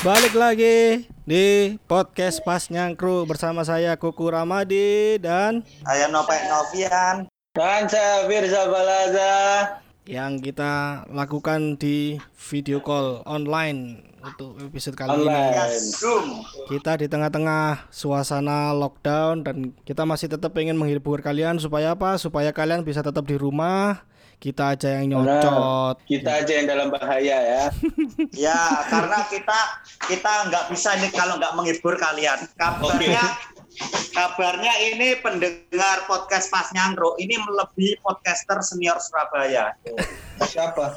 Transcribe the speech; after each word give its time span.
Balik 0.00 0.32
lagi 0.32 1.04
di 1.28 1.76
podcast 1.84 2.40
Pas 2.40 2.72
Nyangkru 2.72 3.28
bersama 3.28 3.60
saya 3.68 4.00
Kuku 4.00 4.32
Ramadi 4.32 5.20
dan 5.20 5.60
Saya 5.84 6.08
Nopek 6.08 6.40
Novian. 6.48 7.28
Dan 7.52 7.84
saya 7.84 8.24
Firza 8.24 8.64
Balaza. 8.72 9.34
yang 10.08 10.40
kita 10.40 11.04
lakukan 11.12 11.76
di 11.76 12.16
video 12.48 12.80
call 12.80 13.20
online 13.28 14.08
untuk 14.24 14.56
episode 14.64 14.96
kali 14.96 15.20
ini. 15.20 15.28
Online. 15.28 15.76
Zoom. 15.78 16.48
Kita 16.66 16.96
di 16.96 17.06
tengah-tengah 17.06 17.92
suasana 17.92 18.72
lockdown 18.72 19.44
dan 19.44 19.76
kita 19.84 20.08
masih 20.08 20.32
tetap 20.32 20.56
pengen 20.56 20.80
menghibur 20.80 21.20
kalian 21.20 21.60
supaya 21.60 21.92
apa? 21.92 22.16
Supaya 22.16 22.56
kalian 22.56 22.88
bisa 22.88 23.04
tetap 23.04 23.28
di 23.28 23.36
rumah. 23.36 24.00
Kita 24.40 24.72
aja 24.72 24.88
yang 24.96 25.20
nyocot. 25.20 26.00
Kita 26.08 26.40
aja 26.40 26.52
yang 26.56 26.64
dalam 26.64 26.88
bahaya 26.88 27.36
ya. 27.44 27.64
Ya, 28.48 28.88
karena 28.88 29.28
kita 29.28 29.58
kita 30.08 30.32
nggak 30.48 30.72
bisa 30.72 30.96
ini 30.96 31.12
kalau 31.12 31.36
nggak 31.36 31.52
menghibur 31.60 32.00
kalian. 32.00 32.48
Kabarnya 32.56 33.20
kabarnya 34.16 34.72
ini 34.92 35.20
pendengar 35.20 36.08
podcast 36.08 36.48
Pas 36.48 36.72
Nyangkro 36.72 37.20
ini 37.20 37.36
melebihi 37.36 38.00
podcaster 38.00 38.64
senior 38.64 38.96
Surabaya. 39.04 39.76
Siapa? 40.40 40.96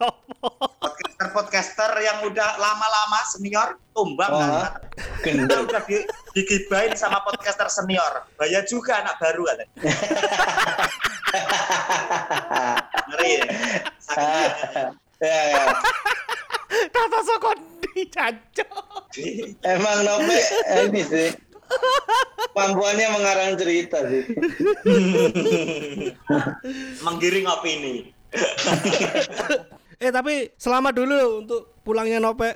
Podcaster-podcaster 0.82 1.92
yang 2.00 2.24
udah 2.24 2.56
lama-lama 2.56 3.20
senior 3.28 3.76
tumbang 3.92 4.32
Wah, 4.32 4.70
kan. 5.20 5.44
Udah 5.44 5.82
di, 5.84 6.00
digibain 6.38 6.94
sama 6.94 7.18
podcaster 7.26 7.66
senior. 7.66 8.22
Bahaya 8.38 8.62
juga 8.62 9.02
anak 9.02 9.18
baru 9.18 9.42
kan. 9.42 9.58
Ngeri 13.10 13.30
ya. 13.42 13.46
Sakit. 13.98 14.94
ya, 15.18 15.40
ya. 15.50 15.62
Tata 16.94 17.20
Sokondi 17.26 18.02
caco. 18.06 18.68
Emang 19.66 19.98
Nope 20.06 20.38
ini 20.86 21.02
sih. 21.02 21.28
Kemampuannya 22.54 23.06
mengarang 23.12 23.52
cerita 23.58 23.98
sih. 24.06 24.24
Menggiring 27.02 27.46
opini. 27.50 28.14
Eh 29.98 30.14
tapi 30.14 30.54
selamat 30.54 30.92
dulu 30.94 31.42
untuk 31.42 31.62
pulangnya 31.82 32.22
Nope. 32.22 32.54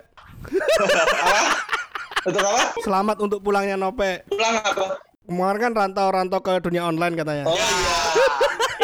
Untuk 2.23 2.43
apa? 2.43 2.65
Selamat 2.79 3.17
untuk 3.19 3.39
pulangnya 3.43 3.75
Nope. 3.75 4.23
Pulang 4.31 4.55
apa? 4.63 5.03
Kemarin 5.27 5.59
kan 5.59 5.73
rantau-rantau 5.75 6.41
ke 6.43 6.53
dunia 6.63 6.87
online 6.87 7.15
katanya. 7.19 7.45
Oh 7.47 7.57
iya. 7.59 7.97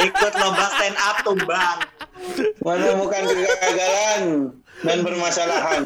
Ikut 0.06 0.32
lomba 0.38 0.66
stand 0.78 0.98
up 0.98 1.16
tumbang. 1.26 1.78
Menemukan 2.62 3.22
kegagalan 3.30 4.22
dan 4.82 4.98
permasalahan. 5.02 5.82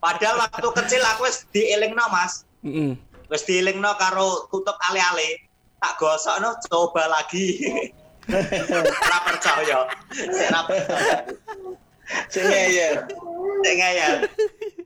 Padahal 0.00 0.36
waktu 0.44 0.68
kecil 0.84 1.02
aku 1.16 1.28
wis 1.28 1.48
dielingno 1.52 2.04
Mas. 2.12 2.44
Mm-mm. 2.64 2.96
Wis 3.32 3.44
dielingno 3.48 3.96
karo 3.96 4.48
tutup 4.52 4.76
ale-ale. 4.92 5.48
Tak 5.80 5.96
gosokno 5.96 6.60
coba 6.68 7.08
lagi. 7.08 7.56
Ora 8.30 9.18
percaya. 9.24 9.88
Ora 10.28 10.60
percaya. 10.68 11.16
Sik 12.28 12.44
ngeyel. 12.44 12.94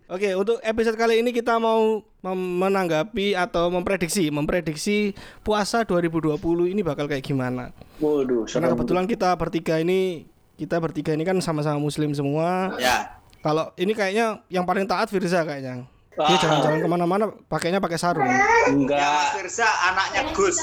Oke, 0.05 0.37
untuk 0.37 0.61
episode 0.61 0.95
kali 0.95 1.19
ini 1.19 1.31
kita 1.31 1.57
mau 1.57 2.05
mem- 2.21 2.57
menanggapi 2.61 3.33
atau 3.33 3.69
memprediksi, 3.69 4.29
memprediksi 4.29 5.17
puasa 5.41 5.83
2020 5.83 6.37
ini 6.67 6.85
bakal 6.85 7.07
kayak 7.07 7.25
gimana. 7.25 7.73
Waduh, 7.99 8.45
Karena 8.45 8.69
kebetulan 8.69 9.05
kita 9.07 9.33
bertiga 9.35 9.81
ini 9.81 10.29
kita 10.55 10.77
bertiga 10.77 11.11
ini 11.11 11.25
kan 11.25 11.41
sama-sama 11.41 11.79
muslim 11.79 12.13
semua. 12.13 12.77
Ya. 12.77 13.17
Kalau 13.41 13.73
ini 13.75 13.93
kayaknya 13.93 14.45
yang 14.49 14.65
paling 14.65 14.85
taat 14.85 15.09
Firza 15.09 15.43
kayaknya. 15.43 15.89
Dia 16.15 16.31
Ah. 16.31 16.39
jalan-jalan 16.39 16.79
ke 16.79 16.89
mana-mana 16.89 17.25
pakainya 17.49 17.83
pakai 17.83 17.99
sarung. 17.99 18.23
Ya 18.23 18.39
Mas 18.39 18.71
Enggak. 18.71 19.25
Firza 19.35 19.67
anaknya 19.67 20.23
Gus. 20.31 20.57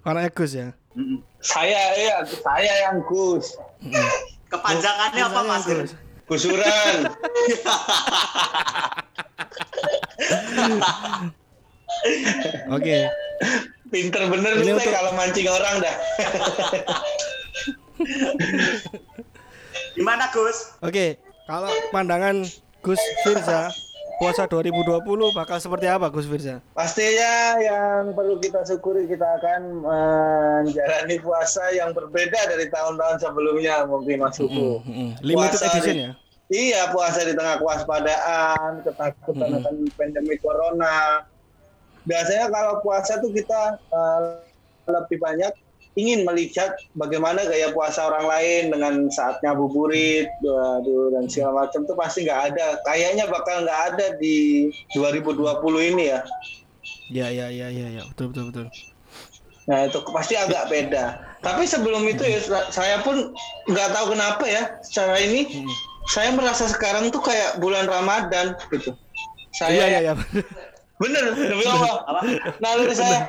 Karena 0.00 0.26
Gus 0.26 0.52
ya. 0.52 0.68
Saya 1.40 1.80
ya, 1.98 2.24
saya 2.24 2.72
yang 2.88 3.04
Gus. 3.04 3.54
Kepanjangannya 4.52 5.22
apa 5.26 5.40
Mas? 5.44 5.64
Gusuran. 6.26 6.98
Oke. 12.72 13.08
Pinter 13.86 14.22
bener 14.26 14.52
Ini 14.58 14.74
untuk- 14.74 14.90
kalau 14.90 15.12
mancing 15.14 15.46
orang 15.46 15.78
dah. 15.78 15.94
Gimana 19.94 20.26
Gus? 20.34 20.74
Oke, 20.82 21.16
kalau 21.46 21.70
pandangan 21.94 22.42
Gus 22.82 22.98
Firza 23.22 23.70
puasa 24.16 24.48
2020 24.48 25.04
bakal 25.32 25.56
seperti 25.56 25.86
apa 25.86 26.08
Gus 26.08 26.24
Firza? 26.24 26.64
Pastinya 26.72 27.60
yang 27.60 28.12
perlu 28.12 28.40
kita 28.40 28.64
syukuri 28.64 29.04
kita 29.04 29.26
akan 29.38 29.84
menjalani 29.84 31.16
puasa 31.20 31.68
yang 31.70 31.92
berbeda 31.92 32.48
dari 32.48 32.66
tahun-tahun 32.66 33.20
sebelumnya 33.20 33.84
mungkin 33.84 34.24
Mas 34.24 34.36
Suku. 34.36 34.80
Mm-mm. 34.82 35.20
Limited 35.20 35.56
Puasa 35.56 35.68
edition 35.70 35.94
di- 35.94 36.04
ya. 36.04 36.12
Iya 36.46 36.94
puasa 36.94 37.26
di 37.26 37.34
tengah 37.34 37.58
kewaspadaan, 37.58 38.86
ketakutan 38.86 39.48
Mm-mm. 39.50 39.60
akan 39.66 39.74
pandemi 39.98 40.36
corona. 40.38 41.26
Biasanya 42.06 42.46
kalau 42.48 42.78
puasa 42.80 43.18
tuh 43.18 43.34
kita 43.34 43.82
eh, 43.82 44.20
lebih 44.86 45.18
banyak 45.18 45.50
ingin 45.96 46.28
melihat 46.28 46.76
bagaimana 46.92 47.48
gaya 47.48 47.72
puasa 47.72 48.04
orang 48.04 48.28
lain 48.28 48.62
dengan 48.68 48.94
saat 49.08 49.40
ngabuburit, 49.40 50.28
waduh, 50.44 51.08
dan 51.16 51.24
segala 51.26 51.64
macam 51.64 51.88
tuh 51.88 51.96
pasti 51.96 52.28
nggak 52.28 52.52
ada. 52.52 52.76
Kayaknya 52.84 53.24
bakal 53.32 53.64
nggak 53.64 53.80
ada 53.96 54.06
di 54.20 54.68
2020 54.92 55.40
ini 55.96 56.12
ya. 56.12 56.20
Ya 57.10 57.26
ya 57.32 57.48
ya 57.48 57.72
ya 57.72 57.86
ya 57.96 58.02
betul 58.12 58.30
betul 58.30 58.44
betul. 58.52 58.66
Nah 59.66 59.88
itu 59.88 59.98
pasti 60.12 60.36
agak 60.36 60.68
beda. 60.68 61.04
Tapi 61.40 61.64
sebelum 61.66 62.04
itu 62.06 62.22
ya 62.22 62.38
sa- 62.44 62.68
saya 62.70 63.00
pun 63.02 63.34
nggak 63.66 63.88
tahu 63.96 64.14
kenapa 64.14 64.44
ya 64.46 64.62
secara 64.84 65.18
ini 65.18 65.66
saya 66.12 66.30
merasa 66.36 66.70
sekarang 66.70 67.10
tuh 67.10 67.24
kayak 67.24 67.58
bulan 67.58 67.88
Ramadan 67.88 68.54
gitu. 68.70 68.94
Saya 69.56 69.72
Iya 69.72 69.86
iya 69.88 70.00
iya. 70.12 70.14
bener 70.96 71.32
demi 71.32 71.64
Allah. 71.64 72.24
Naluri 72.56 72.96
saya 72.96 73.28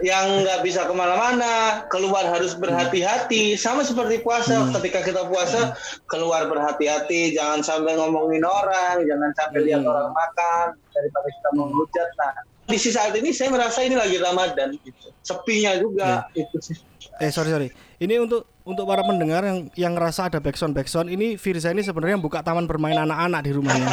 yang 0.00 0.40
nggak 0.40 0.62
bisa 0.62 0.86
ke 0.86 0.94
mana-mana 0.94 1.84
keluar 1.92 2.24
harus 2.24 2.54
berhati-hati. 2.54 3.54
Sama 3.54 3.82
seperti 3.82 4.22
puasa 4.22 4.70
ketika 4.78 5.02
kita 5.02 5.26
puasa 5.26 5.76
keluar 6.06 6.48
berhati-hati. 6.48 7.34
Jangan 7.34 7.60
sampai 7.60 7.92
ngomongin 7.94 8.40
orang 8.42 9.04
jangan 9.04 9.30
sampai 9.34 9.60
lihat 9.62 9.80
Hmm. 9.80 9.90
orang 9.90 10.08
makan 10.10 10.66
daripada 10.90 11.28
kita 11.28 11.48
menghujat. 11.54 12.08
Nah 12.16 12.32
di 12.68 12.76
sisi 12.76 12.92
saat 12.92 13.12
ini 13.12 13.32
saya 13.32 13.48
merasa 13.48 13.80
ini 13.80 13.96
lagi 13.96 14.16
Ramadan 14.16 14.76
gitu. 14.78 15.08
sepinya 15.20 15.76
juga 15.76 16.24
itu 16.32 16.56
sih. 16.58 16.76
Eh 17.20 17.28
sorry 17.28 17.50
sorry. 17.50 17.68
Ini 17.98 18.16
untuk 18.18 18.48
untuk 18.62 18.84
para 18.84 19.00
pendengar 19.00 19.40
yang 19.42 19.58
yang 19.74 19.92
ngerasa 19.92 20.28
ada 20.28 20.38
backsound 20.38 20.72
backsound 20.72 21.08
ini 21.08 21.36
Firza 21.36 21.68
ini 21.68 21.80
sebenarnya 21.80 22.16
buka 22.16 22.40
taman 22.40 22.64
bermain 22.64 22.96
anak-anak 23.04 23.40
di 23.44 23.52
rumahnya. 23.52 23.88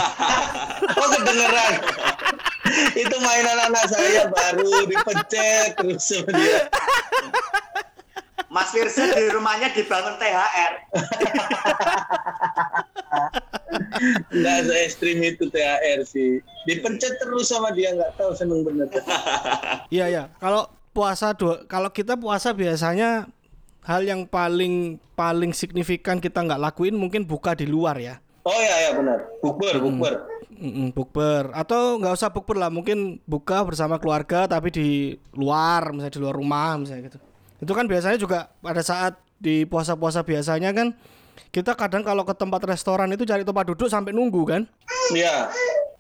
oh 0.95 1.07
kedengeran 1.11 1.73
itu 3.03 3.15
mainan 3.23 3.59
anak 3.71 3.85
saya 3.87 4.27
baru 4.29 4.89
dipencet 4.89 5.79
terus 5.79 6.03
sama 6.03 6.31
dia 6.35 6.67
Mas 8.55 8.71
Firza 8.71 9.03
di 9.11 9.27
rumahnya 9.35 9.67
dibangun 9.75 10.15
THR. 10.15 10.73
Nggak 14.31 14.57
se 14.63 14.73
ekstrim 14.87 15.19
itu 15.19 15.51
THR 15.51 15.99
sih. 16.07 16.39
Dipencet 16.63 17.19
terus 17.19 17.51
sama 17.51 17.75
dia 17.75 17.91
nggak 17.91 18.15
tahu 18.15 18.31
seneng 18.31 18.63
bener. 18.63 18.87
Iya 19.91 20.05
ya. 20.07 20.23
Kalau 20.39 20.71
puasa 20.95 21.35
dua 21.35 21.67
kalau 21.67 21.91
kita 21.91 22.15
puasa 22.15 22.55
biasanya 22.55 23.27
hal 23.83 24.07
yang 24.07 24.23
paling 24.23 25.03
paling 25.19 25.51
signifikan 25.51 26.23
kita 26.23 26.39
nggak 26.39 26.71
lakuin 26.71 26.95
mungkin 26.95 27.27
buka 27.27 27.59
di 27.59 27.67
luar 27.67 27.99
ya. 27.99 28.23
Oh 28.47 28.55
ya 28.55 28.75
ya 28.87 28.91
benar. 28.95 29.19
Bukber 29.43 29.83
bukber. 29.83 30.34
Mm-mm, 30.55 30.95
bukber. 30.95 31.51
Atau 31.51 31.99
nggak 31.99 32.15
usah 32.15 32.31
bukber 32.31 32.55
lah 32.59 32.71
mungkin 32.71 33.19
buka 33.27 33.63
bersama 33.67 33.99
keluarga 33.99 34.47
tapi 34.47 34.71
di 34.71 34.87
luar 35.35 35.91
misalnya 35.91 36.15
di 36.15 36.21
luar 36.23 36.35
rumah 36.35 36.79
misalnya 36.79 37.11
gitu. 37.11 37.19
Itu 37.59 37.71
kan 37.75 37.85
biasanya 37.87 38.17
juga 38.19 38.51
pada 38.63 38.79
saat 38.83 39.19
di 39.35 39.67
puasa-puasa 39.67 40.23
biasanya 40.23 40.71
kan 40.71 40.95
kita 41.51 41.75
kadang 41.75 42.03
kalau 42.03 42.23
ke 42.23 42.31
tempat 42.31 42.63
restoran 42.63 43.11
itu 43.11 43.27
cari 43.27 43.43
tempat 43.43 43.67
duduk 43.67 43.91
sampai 43.91 44.15
nunggu 44.15 44.43
kan? 44.47 44.61
Iya. 45.11 45.51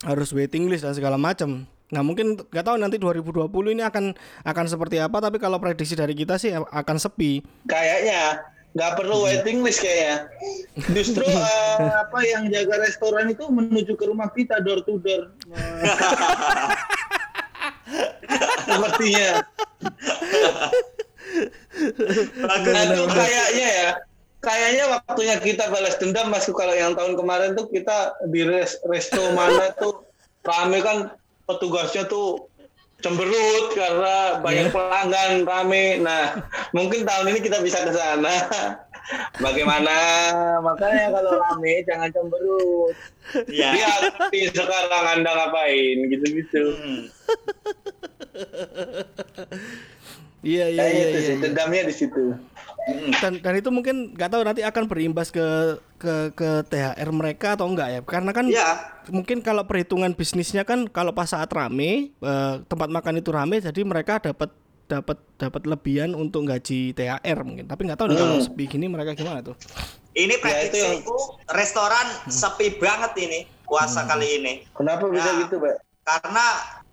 harus 0.03 0.29
waiting 0.35 0.67
list 0.69 0.85
dan 0.85 0.93
segala 0.93 1.15
macam 1.17 1.65
nah 1.93 2.01
mungkin 2.01 2.33
nggak 2.35 2.65
tahu 2.65 2.77
nanti 2.81 2.97
2020 2.97 3.49
ini 3.77 3.81
akan 3.85 4.17
akan 4.41 4.65
seperti 4.65 4.97
apa 4.97 5.21
tapi 5.21 5.37
kalau 5.37 5.61
prediksi 5.61 5.93
dari 5.93 6.17
kita 6.17 6.35
sih 6.41 6.49
akan 6.51 6.97
sepi. 6.97 7.45
Kayaknya 7.69 8.41
nggak 8.75 8.91
perlu 8.99 9.23
waiting 9.23 9.63
list 9.63 9.79
kayaknya. 9.79 10.27
Justru 10.91 11.23
eh, 11.23 11.91
apa 11.95 12.19
yang 12.27 12.51
jaga 12.51 12.83
restoran 12.83 13.31
itu 13.31 13.47
menuju 13.47 13.95
ke 13.95 14.05
rumah 14.05 14.27
kita 14.35 14.59
door 14.59 14.83
to 14.83 14.99
door. 14.99 15.31
Sepertinya. 18.67 19.47
Bagus 22.43 22.73
Nah, 22.75 23.15
kayaknya 23.15 23.69
ya. 23.71 23.89
Kayaknya 24.43 24.83
waktunya 24.93 25.35
kita 25.41 25.73
balas 25.73 25.97
dendam 25.97 26.29
masuk 26.29 26.53
kalau 26.53 26.75
yang 26.77 26.93
tahun 26.93 27.17
kemarin 27.17 27.57
tuh 27.57 27.65
kita 27.65 28.13
di 28.29 28.45
res- 28.45 28.77
resto 28.85 29.33
mana 29.33 29.73
tuh 29.73 30.05
rame 30.45 30.85
kan 30.85 31.17
petugasnya 31.49 32.05
tuh 32.05 32.45
cemberut 33.03 33.75
karena 33.75 34.39
banyak 34.39 34.71
pelanggan 34.71 35.43
rame. 35.43 35.99
Nah, 36.01 36.39
mungkin 36.71 37.03
tahun 37.03 37.31
ini 37.35 37.39
kita 37.43 37.59
bisa 37.61 37.83
ke 37.83 37.91
sana. 37.93 38.35
Bagaimana? 39.45 39.95
Makanya 40.65 41.13
kalau 41.13 41.37
rame 41.37 41.85
jangan 41.85 42.09
cemberut. 42.09 42.95
Iya. 43.51 44.01
Lihat 44.33 44.53
sekarang 44.55 45.05
Anda 45.21 45.31
ngapain 45.31 45.97
gitu-gitu. 46.09 46.63
Hmm. 46.73 47.01
Iya 50.45 50.65
iya 50.69 50.83
iya. 50.85 51.05
itu 51.09 51.17
iya, 51.17 51.25
sih, 51.25 51.33
iya. 51.35 51.41
dendamnya 51.41 51.83
di 51.89 51.95
situ. 51.97 52.37
Hmm. 52.85 53.09
Dan 53.17 53.33
dan 53.41 53.53
itu 53.57 53.69
mungkin 53.73 54.13
nggak 54.13 54.29
tahu 54.29 54.41
nanti 54.45 54.61
akan 54.61 54.85
berimbas 54.85 55.33
ke 55.33 55.41
ke 55.97 56.29
ke 56.37 56.49
THR 56.69 57.09
mereka 57.09 57.57
atau 57.57 57.65
enggak 57.65 57.89
ya? 57.89 57.99
Karena 58.05 58.29
kan 58.29 58.45
Iya. 58.45 58.93
mungkin 59.09 59.41
kalau 59.41 59.65
perhitungan 59.65 60.13
bisnisnya 60.13 60.61
kan 60.61 60.85
kalau 60.85 61.09
pas 61.17 61.25
saat 61.25 61.49
rame 61.49 62.13
eh, 62.13 62.53
tempat 62.69 62.89
makan 62.93 63.25
itu 63.25 63.33
rame 63.33 63.57
jadi 63.57 63.81
mereka 63.81 64.21
dapat 64.21 64.53
dapat 64.85 65.17
dapat 65.41 65.65
lebihan 65.65 66.13
untuk 66.13 66.45
gaji 66.45 66.93
THR 66.93 67.37
mungkin. 67.41 67.65
Tapi 67.65 67.81
nggak 67.89 67.97
tahu 67.97 68.13
nih 68.13 68.17
kalau 68.21 68.37
sepi 68.37 68.63
gini 68.69 68.85
mereka 68.85 69.17
gimana 69.17 69.41
tuh. 69.41 69.57
Ini 70.15 70.37
Ya, 70.39 70.69
itu 70.69 70.85
restoran 71.51 72.05
Hmm. 72.05 72.31
sepi 72.31 72.77
banget 72.77 73.17
ini 73.17 73.49
puasa 73.65 74.05
kali 74.05 74.39
ini. 74.39 74.53
Kenapa 74.71 75.09
bisa 75.09 75.27
Ya. 75.27 75.41
gitu, 75.43 75.57
Pak? 75.59 75.75
Karena 76.05 76.45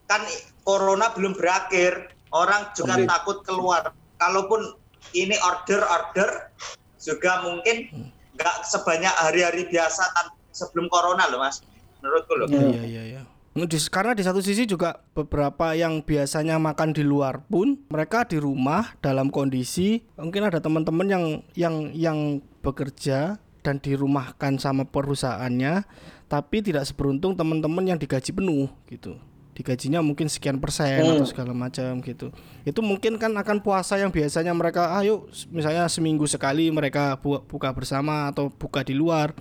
kan 0.08 0.25
corona 0.64 1.12
belum 1.12 1.37
berakhir, 1.37 2.10
orang 2.32 2.73
juga 2.75 2.96
Oke. 2.99 3.06
takut 3.06 3.38
keluar. 3.44 3.93
Kalaupun 4.17 4.76
ini 5.12 5.37
order-order 5.40 6.52
juga 6.99 7.44
mungkin 7.44 7.90
nggak 8.32 8.56
sebanyak 8.64 9.12
hari-hari 9.12 9.69
biasa 9.69 10.02
tan- 10.17 10.34
sebelum 10.50 10.88
corona 10.88 11.29
loh 11.29 11.40
mas. 11.40 11.61
Menurutku 12.00 12.32
loh. 12.34 12.46
Iya 12.49 12.69
iya 12.73 12.82
iya. 12.82 13.02
iya. 13.05 13.23
Di, 13.52 13.76
karena 13.93 14.17
di 14.17 14.25
satu 14.25 14.40
sisi 14.40 14.64
juga 14.64 15.05
beberapa 15.12 15.76
yang 15.76 16.00
biasanya 16.00 16.56
makan 16.56 16.96
di 16.96 17.05
luar 17.05 17.44
pun 17.52 17.76
mereka 17.93 18.25
di 18.25 18.40
rumah 18.40 18.96
dalam 19.05 19.28
kondisi 19.28 20.00
mungkin 20.17 20.49
ada 20.49 20.56
teman-teman 20.56 21.05
yang 21.05 21.25
yang 21.52 21.76
yang 21.93 22.19
bekerja 22.64 23.37
dan 23.61 23.76
dirumahkan 23.76 24.56
sama 24.56 24.88
perusahaannya 24.88 25.85
tapi 26.32 26.64
tidak 26.64 26.88
seberuntung 26.88 27.37
teman-teman 27.37 27.93
yang 27.93 28.00
digaji 28.00 28.32
penuh 28.32 28.73
gitu. 28.88 29.20
Digajinya 29.52 30.00
mungkin 30.00 30.32
sekian 30.32 30.56
persen 30.56 31.04
atau 31.04 31.28
segala 31.28 31.52
macam 31.52 32.00
gitu. 32.00 32.32
Itu 32.64 32.81
mungkin 32.81 33.20
kan 33.20 33.37
akan 33.37 33.60
puasa 33.60 34.00
yang 34.00 34.08
biasanya 34.08 34.56
mereka 34.56 34.96
ayo 34.96 35.28
misalnya 35.52 35.84
seminggu 35.93 36.25
sekali 36.25 36.72
mereka 36.72 37.20
bu- 37.20 37.44
buka 37.44 37.69
bersama 37.69 38.32
atau 38.32 38.49
buka 38.49 38.81
di 38.81 38.96
luar. 38.96 39.37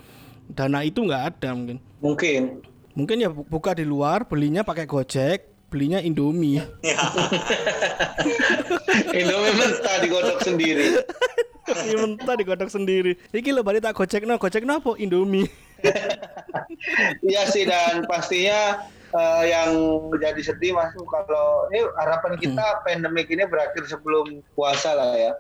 Dana 0.52 0.84
itu 0.84 1.00
nggak 1.00 1.40
ada 1.40 1.56
mungkin. 1.56 1.80
Mungkin. 2.04 2.42
Mungkin 2.92 3.24
ya 3.24 3.32
bu- 3.32 3.48
buka 3.48 3.72
di 3.72 3.88
luar, 3.88 4.28
belinya 4.28 4.68
pakai 4.68 4.84
Gojek, 4.84 5.48
belinya 5.72 6.04
Indomie. 6.04 6.60
Indomie 9.16 9.54
mentah 9.56 9.96
digodok 10.04 10.44
sendiri. 10.44 11.00
Ini 11.72 11.96
mentah 11.96 12.36
digodok 12.36 12.68
sendiri. 12.68 13.16
Iki 13.32 13.56
lo 13.56 13.64
balik 13.64 13.80
tak 13.80 13.96
Gojek 13.96 14.28
no, 14.28 14.36
Gojek 14.36 14.68
no 14.68 14.84
apa 14.84 14.92
Indomie. 15.00 15.48
Iya 17.22 17.46
sih 17.46 17.66
dan 17.66 18.06
pastinya 18.10 18.82
eh, 19.12 19.44
yang 19.48 19.70
jadi 20.16 20.42
sedih 20.42 20.72
mas 20.76 20.92
kalau 20.96 21.68
ini 21.72 21.84
harapan 22.00 22.34
kita 22.40 22.66
pandemik 22.84 23.28
ini 23.28 23.44
berakhir 23.46 23.84
sebelum 23.88 24.40
puasa 24.56 24.96
lah 24.96 25.14
ya. 25.16 25.34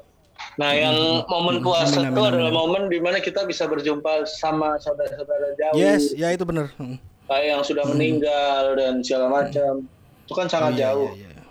Nah 0.57 0.73
yang 0.73 1.21
momen 1.29 1.61
puasa 1.61 2.01
Amin, 2.01 2.11
itu 2.17 2.21
adalah 2.25 2.49
momen 2.49 2.89
di 2.89 2.97
mana 2.97 3.21
kita 3.21 3.45
bisa 3.45 3.69
berjumpa 3.69 4.25
sama 4.25 4.75
saudara-saudara 4.81 5.53
jauh, 5.53 5.77
Yes, 5.77 6.17
ya 6.17 6.33
itu 6.33 6.41
bener. 6.43 6.73
Hmm. 6.81 6.97
kayak 7.29 7.47
yang 7.55 7.63
sudah 7.63 7.85
meninggal 7.87 8.75
dan 8.75 8.99
segala 9.05 9.31
macam. 9.31 9.87
Itu 10.27 10.33
kan 10.35 10.51
sangat 10.51 10.75
Iya, 10.75 10.81
jauh. 10.83 11.09
iya, 11.15 11.29
iya. 11.31 11.43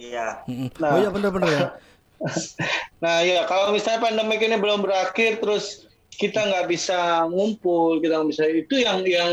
Iya. 0.00 0.26
Nah. 0.80 0.90
Oh 0.90 0.98
iya 0.98 1.10
bener-bener 1.12 1.48
ya. 1.52 1.68
Nah 3.04 3.24
ya 3.24 3.48
kalau 3.48 3.72
misalnya 3.72 4.04
pandemik 4.04 4.44
ini 4.44 4.60
belum 4.60 4.84
berakhir 4.84 5.40
terus 5.40 5.88
kita 6.20 6.44
nggak 6.44 6.68
bisa 6.68 7.24
ngumpul, 7.32 7.96
kita 8.00 8.20
nggak 8.20 8.28
bisa 8.28 8.44
itu 8.44 8.74
yang 8.76 9.00
yang 9.08 9.30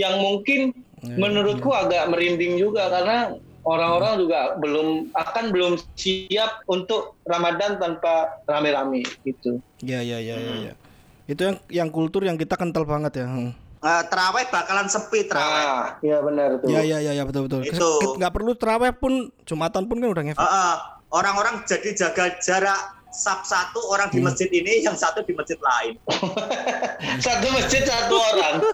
yang 0.00 0.16
mungkin 0.16 0.72
Ya, 1.00 1.16
menurutku 1.16 1.72
agak 1.72 2.12
merinding 2.12 2.60
juga 2.60 2.92
karena 2.92 3.32
orang-orang 3.64 4.20
juga 4.20 4.40
belum 4.60 5.08
akan 5.16 5.44
belum 5.48 5.72
siap 5.96 6.60
untuk 6.68 7.16
Ramadan 7.24 7.80
tanpa 7.80 8.44
rame-rame 8.44 9.08
gitu. 9.24 9.64
Iya 9.80 10.04
iya 10.04 10.18
iya 10.20 10.36
iya. 10.36 10.54
iya. 10.68 10.72
Itu 11.24 11.40
yang 11.48 11.56
yang 11.72 11.88
kultur 11.88 12.20
yang 12.28 12.36
kita 12.36 12.52
kental 12.60 12.84
banget 12.84 13.24
ya. 13.24 13.26
Hmm. 13.32 13.56
Eh, 13.80 14.02
terawih 14.12 14.44
bakalan 14.52 14.92
sepi 14.92 15.24
terawih. 15.24 15.64
Ah, 15.64 15.96
iya 16.04 16.20
benar 16.20 16.60
tuh. 16.60 16.68
Iya 16.68 16.80
iya 16.84 16.98
iya 17.00 17.12
ya, 17.16 17.24
betul 17.24 17.48
betul. 17.48 17.64
Itu. 17.64 17.72
Kita 17.72 18.20
nggak 18.20 18.32
perlu 18.36 18.52
terawih 18.60 18.92
pun 18.92 19.12
Jumatan 19.48 19.82
pun 19.88 19.96
kan 19.96 20.08
udah 20.12 20.24
ngefek. 20.28 20.40
Heeh. 20.40 20.74
orang-orang 21.10 21.66
jadi 21.66 21.90
jaga 21.98 22.38
jarak 22.38 22.99
sab 23.10 23.42
satu 23.42 23.80
orang 23.86 24.08
di 24.08 24.18
masjid 24.18 24.46
ini, 24.48 24.80
yang 24.80 24.94
satu 24.94 25.20
di 25.20 25.32
masjid 25.32 25.58
lain. 25.58 25.94
Satu 27.20 27.46
masjid 27.50 27.82
satu 27.82 28.14
orang. 28.14 28.54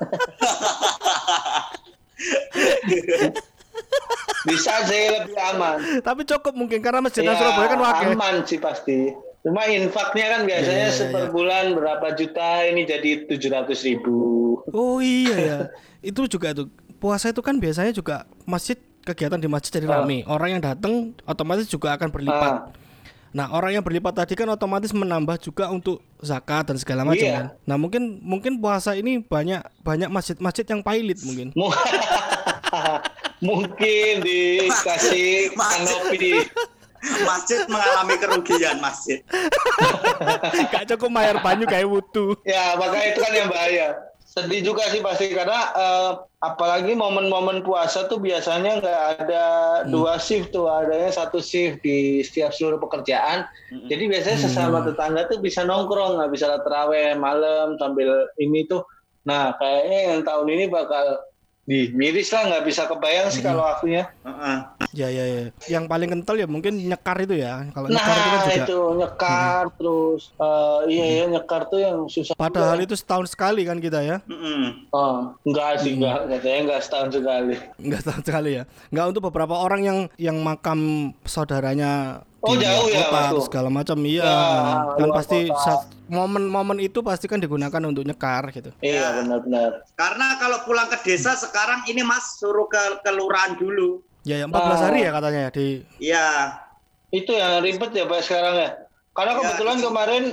bisa 4.47 4.75
sih 4.87 5.03
lebih 5.11 5.37
aman. 5.53 5.77
Tapi 6.01 6.23
cukup 6.23 6.55
mungkin 6.55 6.79
karena 6.79 7.01
masjid 7.01 7.23
Ya, 7.23 7.35
Surabaya 7.35 7.69
kan 7.69 7.81
wakil. 7.81 8.09
aman 8.15 8.35
sih 8.43 8.57
pasti. 8.57 9.11
Cuma 9.43 9.63
infaknya 9.67 10.27
kan 10.29 10.41
biasanya 10.43 10.75
Iya, 10.75 10.91
iya, 10.91 10.91
iya, 10.91 10.99
seper 11.07 11.25
iya. 11.25 11.31
bulan 11.31 11.65
berapa 11.73 12.07
juta 12.15 12.49
ini 12.67 12.83
jadi 12.83 13.11
700 13.27 13.87
ribu. 13.87 14.17
Oh 14.69 14.99
iya 14.99 15.37
ya. 15.37 15.59
itu 16.03 16.27
juga 16.27 16.51
tuh. 16.53 16.67
Puasa 16.97 17.29
itu 17.29 17.39
kan 17.41 17.55
biasanya 17.55 17.93
juga 17.93 18.25
masjid 18.43 18.75
kegiatan 19.01 19.39
di 19.39 19.47
masjid 19.47 19.71
jadi 19.77 19.87
Ah. 19.87 20.03
rame. 20.03 20.27
Orang 20.27 20.49
yang 20.51 20.63
datang 20.63 21.15
otomatis 21.23 21.67
juga 21.67 21.95
akan 21.95 22.09
berlipat. 22.11 22.53
Ah. 22.53 22.86
Nah, 23.37 23.53
orang 23.53 23.77
yang 23.77 23.85
berlipat 23.85 24.17
tadi 24.17 24.33
kan 24.33 24.49
otomatis 24.49 24.89
menambah 24.91 25.37
juga 25.39 25.69
untuk 25.69 26.01
zakat 26.19 26.73
dan 26.73 26.81
segala 26.81 27.05
macam 27.05 27.21
Iya. 27.21 27.37
kan. 27.37 27.47
Nah, 27.63 27.77
mungkin 27.77 28.17
mungkin 28.25 28.57
puasa 28.57 28.97
ini 28.97 29.21
banyak 29.21 29.61
banyak 29.85 30.09
masjid-masjid 30.09 30.65
yang 30.65 30.81
pailit 30.81 31.21
mungkin. 31.21 31.53
Mu- 31.53 31.69
Mungkin 33.39 34.25
dikasih 34.25 35.53
Masjid. 35.61 35.85
kanopi. 35.85 36.33
Masjid 37.23 37.61
mengalami 37.69 38.15
kerugian 38.17 38.81
masjid. 38.81 39.21
Gak 40.73 40.89
cukup 40.89 41.13
bayar 41.13 41.37
banyu 41.39 41.69
kayak 41.69 41.85
wutu. 41.85 42.33
Ya, 42.43 42.73
makanya 42.75 43.07
itu 43.13 43.21
kan 43.21 43.33
yang 43.37 43.49
bahaya. 43.53 43.89
Sedih 44.37 44.61
juga 44.61 44.85
sih 44.93 45.01
pasti 45.01 45.33
karena 45.33 45.73
eh, 45.73 46.13
apalagi 46.45 46.93
momen-momen 46.93 47.65
puasa 47.65 48.05
tuh 48.05 48.21
biasanya 48.21 48.85
nggak 48.85 49.03
ada 49.25 49.45
dua 49.89 50.21
shift 50.21 50.53
tuh, 50.53 50.69
adanya 50.69 51.09
satu 51.09 51.41
shift 51.41 51.81
di 51.81 52.21
setiap 52.21 52.53
seluruh 52.53 52.77
pekerjaan. 52.77 53.49
Jadi 53.89 54.05
biasanya 54.05 54.39
sesama 54.45 54.85
tetangga 54.85 55.25
tuh 55.33 55.41
bisa 55.41 55.65
nongkrong, 55.65 56.21
nggak 56.21 56.31
bisa 56.37 56.53
terawih 56.61 57.17
malam 57.17 57.81
sambil 57.81 58.29
ini 58.37 58.69
tuh. 58.69 58.85
Nah, 59.25 59.57
kayaknya 59.59 59.99
yang 60.13 60.21
tahun 60.23 60.49
ini 60.53 60.65
bakal 60.69 61.19
di 61.67 61.91
miris 61.91 62.31
lah 62.31 62.47
nggak 62.47 62.65
bisa 62.65 62.87
kebayang 62.87 63.27
sih 63.27 63.43
kalau 63.43 63.67
akunya. 63.67 64.07
Heeh. 64.23 64.57
Ya 64.95 65.09
ya 65.11 65.25
ya. 65.27 65.43
Yang 65.67 65.85
paling 65.91 66.09
kental 66.15 66.39
ya 66.39 66.47
mungkin 66.47 66.79
nyekar 66.79 67.19
itu 67.19 67.35
ya. 67.35 67.67
Kalau 67.75 67.91
nyekar 67.91 68.15
itu 68.15 68.23
kan 68.23 68.31
Nah 68.31 68.47
juga. 68.47 68.55
itu 68.63 68.79
nyekar 69.03 69.65
terus 69.75 70.23
eh, 70.39 70.79
iya 70.95 71.05
ya 71.11 71.25
nyekar 71.27 71.63
tuh 71.67 71.81
yang 71.83 71.97
susah. 72.07 72.39
Padahal 72.39 72.79
juga. 72.79 72.87
itu 72.87 72.95
setahun 72.95 73.35
sekali 73.35 73.67
kan 73.67 73.83
kita 73.83 73.99
ya. 73.99 74.23
Mm-mm. 74.31 74.87
oh, 74.95 75.35
enggak 75.43 75.83
sih 75.83 75.99
enggak 75.99 76.31
katanya 76.31 76.59
enggak 76.71 76.81
setahun 76.87 77.11
sekali. 77.11 77.55
Enggak 77.83 78.01
setahun 78.07 78.23
sekali 78.23 78.51
ya. 78.57 78.63
Enggak 78.95 79.07
untuk 79.11 79.23
beberapa 79.27 79.55
orang 79.59 79.83
yang 79.83 79.99
yang 80.23 80.39
makam 80.39 81.11
saudaranya 81.27 82.23
Oh, 82.47 82.55
di 82.55 82.63
jauh 82.63 82.87
ya, 82.87 83.05
atau 83.05 83.37
tuh? 83.37 83.45
segala 83.45 83.69
macam 83.69 83.99
iya. 84.01 84.23
Ya, 84.23 84.39
kan 84.97 85.09
pasti 85.13 85.39
saat- 85.49 85.91
momen-momen 86.07 86.79
itu 86.79 87.03
pasti 87.03 87.27
kan 87.27 87.37
digunakan 87.37 87.83
untuk 87.83 88.03
nyekar 88.03 88.47
gitu. 88.51 88.71
Iya 88.79 89.19
benar-benar. 89.19 89.83
Karena 89.93 90.39
kalau 90.39 90.63
pulang 90.63 90.87
ke 90.87 91.03
desa 91.03 91.35
sekarang 91.35 91.83
ini 91.85 92.01
Mas 92.01 92.39
suruh 92.39 92.67
ke 92.67 92.79
kelurahan 93.03 93.55
dulu. 93.55 94.01
Ya, 94.23 94.39
ya 94.39 94.47
14 94.47 94.81
hari 94.81 94.99
ya 95.03 95.11
katanya 95.11 95.41
ya 95.41 95.51
di 95.51 95.67
Iya. 95.99 96.29
Itu 97.09 97.31
yang 97.31 97.59
ribet 97.61 97.91
ya 97.91 98.05
Pak 98.05 98.21
sekarang 98.21 98.55
ya. 98.57 98.71
Karena 99.11 99.33
Ya, 99.33 99.39
kebetulan 99.41 99.77
itu. 99.77 99.85
kemarin 99.85 100.25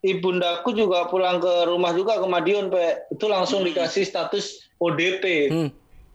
ibundaku 0.00 0.70
juga 0.72 1.04
pulang 1.06 1.36
ke 1.36 1.66
rumah 1.66 1.92
juga 1.92 2.16
ke 2.16 2.26
Madiun 2.26 2.68
Pak. 2.68 3.10
Itu 3.10 3.26
langsung 3.26 3.60
dikasih 3.62 4.02
status 4.02 4.72
ODP. 4.78 5.24
Hmm. 5.48 5.70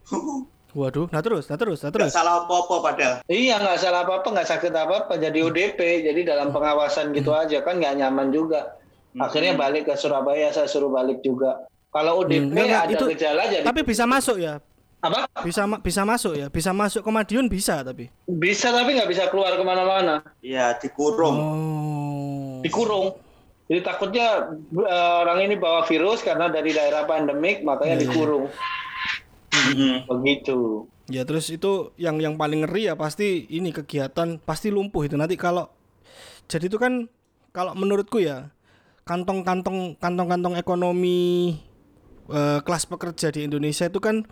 Waduh, 0.74 1.06
nah 1.08 1.22
terus, 1.22 1.46
nah 1.46 1.54
terus, 1.54 1.80
nah 1.80 1.88
Nggak 1.88 2.10
terus. 2.10 2.12
salah 2.12 2.34
apa-apa 2.42 2.76
padahal. 2.84 3.16
Iya 3.26 3.56
nggak 3.58 3.78
salah 3.78 4.02
apa-apa, 4.02 4.28
nggak 4.28 4.50
sakit 4.50 4.74
apa-apa, 4.74 5.14
jadi 5.16 5.40
ODP, 5.40 5.78
jadi 6.04 6.22
dalam 6.26 6.50
pengawasan 6.50 7.14
gitu 7.14 7.30
aja 7.30 7.62
kan 7.62 7.78
nggak 7.78 7.94
nyaman 7.96 8.30
juga. 8.30 8.74
Akhirnya 9.14 9.54
balik 9.54 9.86
ke 9.86 9.94
Surabaya, 9.94 10.50
saya 10.50 10.66
suruh 10.66 10.90
balik 10.90 11.22
juga. 11.22 11.62
Kalau 11.88 12.18
ODP 12.20 12.42
Hmm, 12.42 12.50
nggak, 12.50 12.66
nggak, 12.66 12.84
ada 12.84 12.94
itu- 12.96 13.10
gejala 13.12 13.42
jadi 13.46 13.62
Tapi 13.62 13.82
bisa 13.84 14.04
masuk 14.04 14.38
ya. 14.38 14.58
apa? 15.00 15.30
Bisa 15.42 15.62
ma- 15.64 15.78
bisa 15.78 16.02
masuk 16.02 16.34
ya. 16.34 16.48
Bisa 16.48 16.72
masuk 16.72 17.02
ke 17.02 17.12
Madiun 17.12 17.46
bisa 17.46 17.76
tapi. 17.80 18.10
Bisa 18.26 18.72
tapi 18.72 18.98
nggak 18.98 19.06
bisa 19.08 19.30
keluar 19.30 19.54
ke 19.54 19.62
mana-mana, 19.62 20.26
Iya, 20.40 20.74
dikurung. 20.76 21.38
Oh. 21.38 22.58
dikurung. 22.62 23.14
Jadi 23.64 23.80
takutnya 23.80 24.50
eh, 24.74 25.14
orang 25.20 25.44
ini 25.44 25.56
bawa 25.56 25.84
virus 25.84 26.20
karena 26.20 26.48
dari 26.48 26.72
daerah 26.72 27.04
pandemik, 27.04 27.62
makanya 27.62 27.96
Iya, 27.96 28.00
iya. 28.00 28.10
dikurung. 28.10 28.44
Begitu. 30.10 30.88
Ya 31.12 31.28
terus 31.28 31.52
itu 31.52 31.92
yang 32.00 32.20
yang 32.24 32.40
paling 32.40 32.64
ngeri 32.64 32.88
ya 32.88 32.96
pasti 32.96 33.44
ini 33.52 33.76
kegiatan 33.76 34.40
pasti 34.40 34.72
lumpuh 34.72 35.04
itu 35.04 35.20
nanti 35.20 35.36
kalau 35.36 35.68
jadi 36.48 36.72
itu 36.72 36.80
kan 36.80 37.12
kalau 37.52 37.76
menurutku 37.76 38.24
ya 38.24 38.52
kantong-kantong 39.04 40.00
kantong-kantong 40.00 40.56
ekonomi 40.56 41.60
eh, 42.32 42.60
kelas 42.64 42.88
pekerja 42.88 43.36
di 43.36 43.44
Indonesia 43.48 43.92
itu 43.92 44.00
kan 44.00 44.24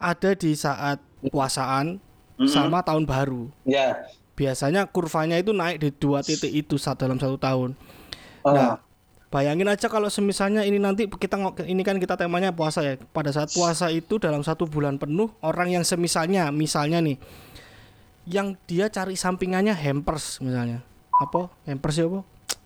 ada 0.00 0.32
di 0.32 0.56
saat 0.56 1.00
puasaan 1.28 2.00
sama 2.48 2.82
tahun 2.82 3.06
baru. 3.06 3.52
Ya. 3.68 4.08
Biasanya 4.34 4.90
kurvanya 4.90 5.38
itu 5.38 5.54
naik 5.54 5.78
di 5.78 5.88
dua 5.94 6.24
titik 6.24 6.50
itu 6.50 6.74
saat 6.74 6.98
dalam 6.98 7.20
satu 7.22 7.38
tahun. 7.38 7.78
Ah. 8.42 8.50
Nah, 8.50 8.72
bayangin 9.34 9.66
aja 9.66 9.90
kalau 9.90 10.06
semisalnya 10.06 10.62
ini 10.62 10.78
nanti 10.78 11.10
kita 11.10 11.34
ini 11.66 11.82
kan 11.82 11.98
kita 11.98 12.14
temanya 12.14 12.54
puasa 12.54 12.86
ya. 12.86 12.94
Pada 13.10 13.34
saat 13.34 13.50
puasa 13.50 13.90
itu 13.90 14.22
dalam 14.22 14.46
satu 14.46 14.70
bulan 14.70 14.94
penuh 14.94 15.26
orang 15.42 15.74
yang 15.74 15.82
semisalnya 15.82 16.54
misalnya 16.54 17.02
nih 17.02 17.18
yang 18.30 18.54
dia 18.70 18.86
cari 18.86 19.18
sampingannya 19.18 19.74
hampers 19.74 20.38
misalnya. 20.38 20.86
Apa? 21.18 21.50
Hampers 21.66 21.98
ya 21.98 22.06
apa? 22.06 22.20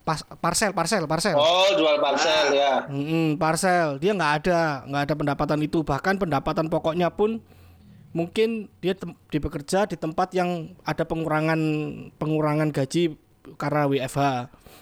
Pas, 0.04 0.20
parcel, 0.40 0.72
parcel, 0.76 1.04
parcel. 1.08 1.37
Oh, 1.37 1.68
jual 1.72 1.96
parcel 2.00 2.52
ya. 2.52 2.84
Mm-mm, 2.84 3.40
parcel 3.40 3.96
dia 3.96 4.12
nggak 4.12 4.32
ada 4.44 4.84
nggak 4.84 5.02
ada 5.08 5.14
pendapatan 5.16 5.60
itu 5.64 5.80
bahkan 5.80 6.20
pendapatan 6.20 6.68
pokoknya 6.68 7.08
pun 7.08 7.40
mungkin 8.12 8.68
dia 8.84 8.92
di 9.32 9.38
bekerja 9.40 9.88
di 9.88 9.96
tempat 9.96 10.32
yang 10.37 10.76
ada 10.84 11.04
pengurangan 11.04 11.60
pengurangan 12.20 12.68
gaji 12.72 13.16
karena 13.56 13.88
WFH 13.88 14.20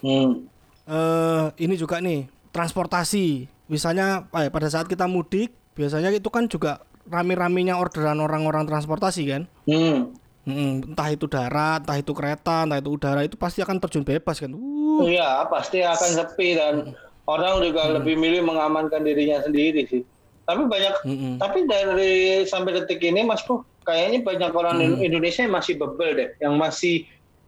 Hmm. 0.05 0.45
Eh 0.87 1.45
ini 1.59 1.75
juga 1.75 1.99
nih 1.99 2.31
transportasi 2.55 3.51
misalnya 3.67 4.31
eh, 4.33 4.49
pada 4.49 4.71
saat 4.71 4.87
kita 4.87 5.11
mudik 5.11 5.51
biasanya 5.75 6.15
itu 6.15 6.31
kan 6.31 6.47
juga 6.47 6.81
rame-ramenya 7.07 7.79
orderan 7.79 8.19
orang-orang 8.19 8.67
transportasi 8.67 9.23
kan 9.27 9.43
Hmm. 9.67 10.15
Mm, 10.47 10.95
entah 10.95 11.11
itu 11.11 11.27
darat 11.27 11.83
entah 11.83 11.99
itu 11.99 12.15
kereta 12.15 12.63
entah 12.63 12.79
itu 12.79 12.95
udara 12.95 13.27
itu 13.27 13.35
pasti 13.35 13.67
akan 13.67 13.83
terjun 13.83 14.07
bebas 14.07 14.39
kan 14.39 14.55
uh, 14.55 15.03
Iya, 15.03 15.43
pasti 15.51 15.83
akan 15.83 16.11
sepi 16.23 16.55
dan 16.55 16.95
orang 17.27 17.59
juga 17.67 17.91
lebih 17.91 18.15
milih 18.15 18.47
mengamankan 18.47 19.03
dirinya 19.03 19.43
sendiri 19.43 19.85
sih. 19.91 20.07
Tapi 20.47 20.63
banyak, 20.71 20.95
Mm-mm. 21.03 21.35
tapi 21.43 21.67
dari 21.67 22.47
sampai 22.47 22.79
detik 22.79 23.03
ini, 23.03 23.27
Mas 23.27 23.43
Bro, 23.43 23.67
kayaknya 23.83 24.23
banyak 24.23 24.53
orang 24.55 24.79
Mm. 24.79 25.03
Indonesia 25.03 25.43
yang 25.43 25.59
masih 25.59 25.75
bebel 25.75 26.11
deh, 26.15 26.29
yang 26.39 26.55
masih 26.55 27.03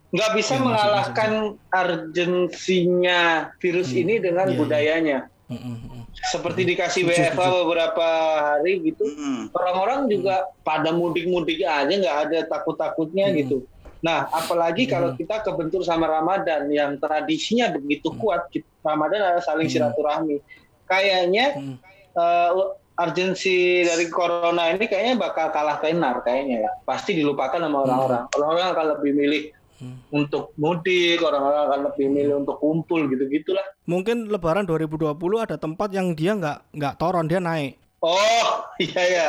nggak 0.08 0.30
bisa 0.34 0.56
Ya, 0.56 0.62
mengalahkan 0.64 1.30
urgensinya 1.68 3.52
virus 3.60 3.92
ini 3.92 4.16
dengan 4.18 4.48
iya. 4.48 4.56
budayanya. 4.56 5.18
mm-mm, 5.48 5.74
mm-mm. 5.80 6.02
Seperti 6.28 6.68
dikasih 6.68 7.08
Setuju, 7.08 7.24
WFH 7.32 7.40
beberapa 7.64 8.06
hari 8.36 8.84
gitu, 8.84 9.04
orang-orang 9.52 10.04
juga 10.12 10.44
pada 10.60 10.92
mudik-mudik 10.92 11.64
aja 11.64 11.88
nggak 11.88 12.18
ada 12.28 12.38
takut-takutnya 12.44 13.32
Hmm. 13.32 13.36
gitu. 13.40 13.58
Nah, 13.98 14.28
apalagi 14.30 14.84
kalau 14.86 15.16
kita 15.16 15.40
kebentur 15.40 15.82
sama 15.82 16.04
Ramadan 16.06 16.68
yang 16.68 17.00
tradisinya 17.00 17.72
begitu 17.72 18.12
kuat, 18.14 18.46
Ramadan 18.84 19.24
adalah 19.24 19.42
saling 19.42 19.66
Hmm. 19.68 19.74
silaturahmi. 19.88 20.36
Kayaknya 20.84 21.56
Hmm. 21.56 21.76
eh, 22.12 22.50
urgensi 22.98 23.86
dari 23.86 24.10
corona 24.10 24.74
ini 24.74 24.84
kayaknya 24.84 25.16
bakal 25.16 25.48
kalah 25.48 25.78
tenar 25.78 26.18
kayaknya 26.20 26.66
ya. 26.66 26.70
Pasti 26.82 27.14
dilupakan 27.14 27.56
sama 27.56 27.86
orang-orang. 27.86 28.26
Orang-orang 28.34 28.66
akan 28.74 28.86
lebih 28.98 29.12
milih 29.14 29.42
Hmm. 29.78 29.94
untuk 30.10 30.50
mudik, 30.54 31.22
orang-orang 31.22 31.62
akan 31.64 31.80
lebih 31.86 32.06
milih 32.06 32.34
untuk 32.38 32.58
kumpul 32.58 33.06
gitu-gitulah. 33.06 33.62
mungkin 33.84 34.26
Lebaran 34.26 34.66
2020 34.66 35.14
ada 35.38 35.54
tempat 35.54 35.88
yang 35.90 36.12
dia 36.12 36.34
nggak 36.34 36.74
nggak 36.74 36.94
toron 36.96 37.24
dia 37.24 37.38
naik 37.38 37.78
Oh, 37.98 38.46
iya 38.78 39.02
ya. 39.04 39.28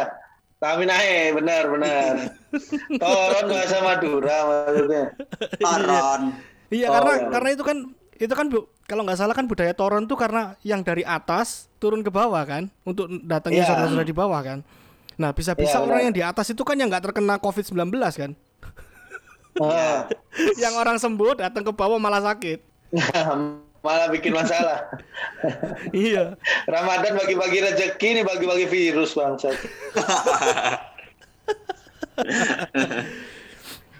Kami 0.58 0.84
naik, 0.84 1.38
benar 1.38 1.64
benar. 1.68 2.14
Toron 3.02 3.46
bahasa 3.48 3.78
Madura 3.80 4.38
maksudnya. 4.44 5.04
Toron. 5.64 6.22
Iya 6.68 6.86
Oh, 6.86 6.94
karena 6.94 7.14
iya. 7.16 7.28
karena 7.32 7.50
itu 7.50 7.64
kan 7.64 7.78
itu 8.14 8.34
kan 8.36 8.46
bu- 8.46 8.68
kalau 8.84 9.02
nggak 9.02 9.18
salah 9.18 9.34
kan 9.34 9.46
budaya 9.46 9.72
toron 9.72 10.04
tuh 10.04 10.14
karena 10.14 10.54
yang 10.62 10.82
dari 10.82 11.02
atas 11.02 11.70
turun 11.78 12.02
ke 12.02 12.10
bawah 12.10 12.44
kan 12.44 12.68
untuk 12.84 13.08
datangnya 13.24 13.64
Iya. 13.64 13.70
saudara-saudara 13.70 14.04
di 14.04 14.14
bawah 14.14 14.42
kan. 14.44 14.60
Nah 15.16 15.30
bisa-bisa 15.32 15.78
Iya, 15.78 15.86
orang 15.86 16.02
yang 16.06 16.14
di 16.14 16.22
atas 16.22 16.46
itu 16.48 16.62
kan 16.62 16.76
yang 16.76 16.90
nggak 16.90 17.10
terkena 17.10 17.40
COVID-19 17.40 17.90
kan. 18.12 18.32
Ah, 19.60 20.08
yang 20.64 20.74
orang 20.80 20.96
sembuh 20.96 21.36
datang 21.36 21.64
ke 21.68 21.72
bawah 21.76 22.00
malah 22.00 22.24
sakit. 22.24 22.60
malah 23.86 24.08
bikin 24.12 24.36
masalah. 24.36 24.88
iya. 25.96 26.36
Ramadan 26.68 27.16
bagi-bagi 27.16 27.60
rezeki 27.64 28.10
nih 28.20 28.26
bagi-bagi 28.28 28.66
virus 28.68 29.16
bangsat. 29.16 29.56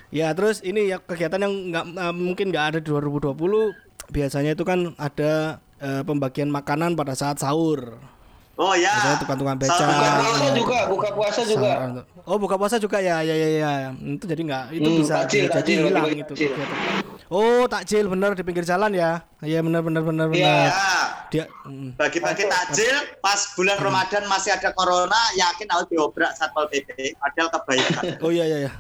Ya 0.10 0.34
terus 0.34 0.60
ini 0.66 0.90
ya 0.90 0.98
kegiatan 0.98 1.38
yang 1.40 1.54
nggak 1.70 1.86
eh, 1.96 2.16
mungkin 2.16 2.50
nggak 2.50 2.66
ada 2.76 2.80
di 2.82 2.90
2020 2.90 3.38
biasanya 4.10 4.58
itu 4.58 4.66
kan 4.66 4.98
ada 4.98 5.62
eh, 5.80 6.02
pembagian 6.02 6.50
makanan 6.50 6.98
pada 6.98 7.14
saat 7.14 7.40
sahur. 7.40 8.02
Oh 8.60 8.76
ya. 8.76 8.92
Biasanya 8.92 9.18
tukang-tukang 9.18 9.56
beca. 9.56 9.72
Buka 9.80 10.12
puasa 10.12 10.52
juga, 10.52 10.78
buka 10.86 11.10
puasa 11.16 11.42
juga. 11.44 11.72
Oh 12.24 12.36
buka 12.36 12.56
puasa 12.56 12.76
juga 12.76 13.00
ya 13.00 13.24
ya 13.24 13.32
ya 13.32 13.48
ya. 13.56 13.72
Itu 13.96 14.28
jadi 14.28 14.42
nggak 14.44 14.64
itu 14.76 14.84
Hmm, 14.86 15.00
bisa 15.00 15.14
takjil, 15.18 15.40
jadi 15.42 15.50
takjil, 15.50 15.78
hilang 15.88 16.06
itu. 16.12 16.34
takjil. 16.36 16.52
Oh 17.30 17.64
takjil 17.66 18.06
bener 18.06 18.36
di 18.36 18.44
pinggir 18.44 18.68
jalan 18.68 18.92
ya. 18.92 19.24
Iya 19.40 19.64
bener 19.64 19.80
bener 19.80 20.04
bener 20.04 20.28
Iya. 20.28 20.36
bener. 20.36 20.60
Ya. 20.68 20.92
Dia 21.30 21.46
mm. 21.64 21.90
Bagi-bagi 21.96 22.44
takjil 22.44 22.96
pas 23.20 23.40
bulan 23.54 23.78
Ramadan 23.78 24.24
masih 24.26 24.52
ada 24.52 24.74
corona, 24.74 25.16
yakin 25.34 25.68
harus 25.70 25.88
diobrak 25.88 26.36
Satpol 26.36 26.68
PP. 26.68 27.16
Padahal 27.16 27.48
kebaikan. 27.54 28.04
Oh 28.26 28.30
iya 28.30 28.44
iya 28.44 28.58
iya. 28.60 28.72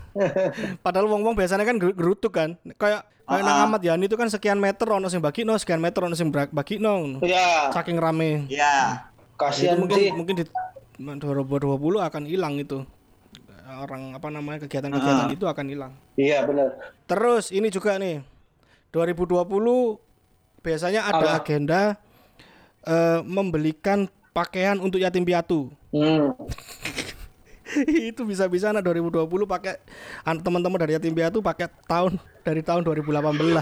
Padahal 0.81 1.07
wong-wong 1.07 1.33
biasanya 1.33 1.63
kan 1.63 1.77
ger- 1.77 1.95
gerutuk 1.95 2.36
kan. 2.36 2.59
Kayak 2.75 3.07
kayak 3.24 3.43
nang 3.45 3.55
Ah, 3.55 3.63
ah. 3.63 3.67
amat 3.69 3.81
ya 3.81 3.93
itu 3.95 4.17
kan 4.17 4.27
sekian 4.27 4.57
meter 4.57 4.89
ono 4.89 5.05
sing 5.07 5.21
bagino, 5.21 5.53
sekian 5.55 5.77
meter 5.77 6.01
ono 6.01 6.17
sing 6.17 6.27
bra- 6.27 6.50
bagino. 6.50 7.21
Ya, 7.21 7.69
Saking 7.69 7.95
rame. 7.95 8.50
Ya. 8.50 9.07
Kasihan 9.39 9.79
mungkin 9.79 9.96
sih. 9.98 10.12
mungkin 10.12 10.36
di 10.36 10.46
2020 11.00 11.79
akan 12.01 12.24
hilang 12.25 12.60
itu 12.60 12.84
orang 13.69 14.12
apa 14.12 14.27
namanya 14.27 14.65
kegiatan-kegiatan 14.65 15.25
Ah. 15.25 15.31
itu 15.31 15.46
akan 15.46 15.65
hilang 15.65 15.93
Iya 16.13 16.43
benar. 16.43 16.75
terus 17.05 17.50
ini 17.50 17.69
juga 17.69 17.96
nih 17.96 18.19
2020 18.89 20.01
biasanya 20.60 21.05
ada 21.05 21.25
Apa? 21.29 21.39
agenda 21.39 21.81
eh, 22.81 23.19
membelikan 23.22 24.05
pakaian 24.31 24.75
untuk 24.77 24.98
yatim 24.98 25.24
piatu 25.24 25.72
Hmm. 25.89 26.36
itu 28.10 28.22
bisa-bisa 28.24 28.70
anak 28.70 28.82
2020 28.84 29.26
pakai 29.46 29.78
an- 30.22 30.40
teman-teman 30.40 30.78
dari 30.78 30.94
yatim 30.94 31.12
piatu 31.12 31.40
pakai 31.40 31.70
tahun 31.84 32.16
dari 32.40 32.60
tahun 32.60 32.82
2018 32.82 33.06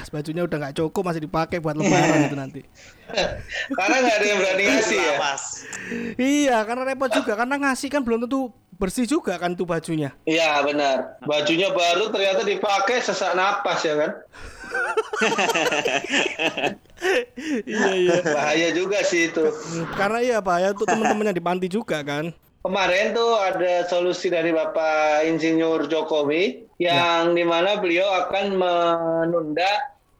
bajunya 0.09 0.43
udah 0.43 0.57
nggak 0.59 0.75
cukup 0.75 1.01
masih 1.03 1.21
dipakai 1.21 1.57
buat 1.57 1.73
lebaran 1.73 2.25
itu 2.25 2.35
nanti 2.35 2.61
Karena 3.77 3.95
nggak 3.97 4.15
ada 4.15 4.25
yang 4.25 4.37
berani 4.37 4.63
ngasih 4.65 4.97
ya. 4.97 5.13
Lawas. 5.13 5.43
iya 6.15 6.57
karena 6.61 6.83
repot 6.85 7.09
juga 7.09 7.33
karena 7.35 7.55
ngasih 7.57 7.89
kan 7.89 8.01
belum 8.01 8.23
tentu 8.23 8.47
bersih 8.73 9.03
juga 9.03 9.35
kan 9.35 9.51
tuh 9.51 9.65
bajunya 9.65 10.13
Iya 10.21 10.61
benar. 10.61 11.17
Bajunya 11.21 11.67
baru 11.69 12.07
ternyata 12.07 12.43
dipakai 12.43 12.99
sesak 12.99 13.33
napas 13.33 13.81
ya 13.81 13.95
kan. 13.97 14.11
iya 17.65 17.89
iya 17.95 18.15
Bahaya 18.21 18.69
juga 18.71 18.99
sih 19.01 19.27
itu. 19.27 19.43
karena 19.93 20.19
iya 20.19 20.37
pak 20.37 20.57
ya 20.57 20.67
untuk 20.71 20.85
teman-teman 20.85 21.25
yang 21.25 21.37
di 21.37 21.43
panti 21.43 21.67
juga 21.67 22.01
kan 22.01 22.31
Kemarin 22.61 23.15
tuh 23.15 23.31
ada 23.37 23.87
solusi 23.87 24.27
dari 24.27 24.51
Bapak 24.51 25.23
Insinyur 25.23 25.87
Jokowi 25.87 26.67
yang 26.81 27.31
di 27.31 27.47
mana 27.47 27.79
beliau 27.79 28.05
akan 28.27 28.45
menunda 28.59 29.71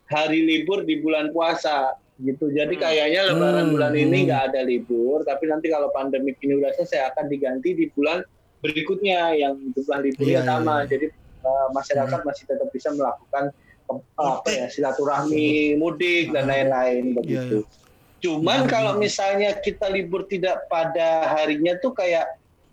hari 0.08 0.48
libur 0.48 0.88
di 0.88 1.03
bulan 1.03 1.36
puasa 1.36 1.98
gitu. 2.17 2.50
Jadi 2.50 2.79
kayaknya 2.79 3.29
Lebaran 3.29 3.67
Hmm. 3.67 3.74
bulan 3.75 3.94
ini 3.94 4.17
nggak 4.25 4.44
ada 4.53 4.62
libur, 4.63 5.27
tapi 5.27 5.51
nanti 5.51 5.67
kalau 5.67 5.91
pandemi 5.91 6.32
ini 6.39 6.56
udah 6.58 6.72
selesai 6.79 7.12
akan 7.13 7.25
diganti 7.27 7.75
di 7.75 7.86
bulan 7.91 8.24
berikutnya 8.63 9.38
yang 9.38 9.53
jumlah 9.75 10.00
liburnya 10.01 10.41
Iya, 10.41 10.41
iya, 10.41 10.50
sama. 10.50 10.75
iya. 10.82 10.86
Jadi 10.89 11.06
uh, 11.46 11.67
masyarakat 11.75 12.20
masih 12.25 12.44
tetap 12.48 12.70
bisa 12.74 12.89
melakukan 12.96 13.44
uh, 13.91 14.01
apa 14.17 14.50
ya 14.50 14.65
silaturahmi, 14.72 15.75
mudik 15.77 16.32
dan 16.32 16.48
lain-lain 16.48 17.12
begitu. 17.12 17.62
Iya, 17.62 17.87
Cuman 18.17 18.65
kalau 18.65 18.95
misalnya 18.95 19.53
kita 19.55 19.88
libur 19.88 20.25
tidak 20.25 20.65
pada 20.65 21.07
harinya 21.33 21.77
tuh 21.77 21.91
kayak 21.91 22.25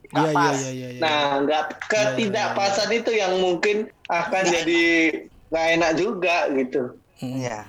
nggak 0.06 0.20
Iya, 0.20 0.30
iya, 0.30 0.34
pas. 0.34 0.56
iya, 0.56 0.70
iya, 0.70 0.88
iya. 0.90 1.00
Nah, 1.00 1.24
nggak 1.40 1.62
ketidakpasan 1.86 2.90
itu 2.92 3.10
yang 3.10 3.32
mungkin 3.36 3.76
akan 4.06 4.42
jadi 4.44 4.84
nggak 5.48 5.66
enak 5.72 5.92
juga 5.94 6.36
gitu. 6.50 6.82
Ya. 7.20 7.66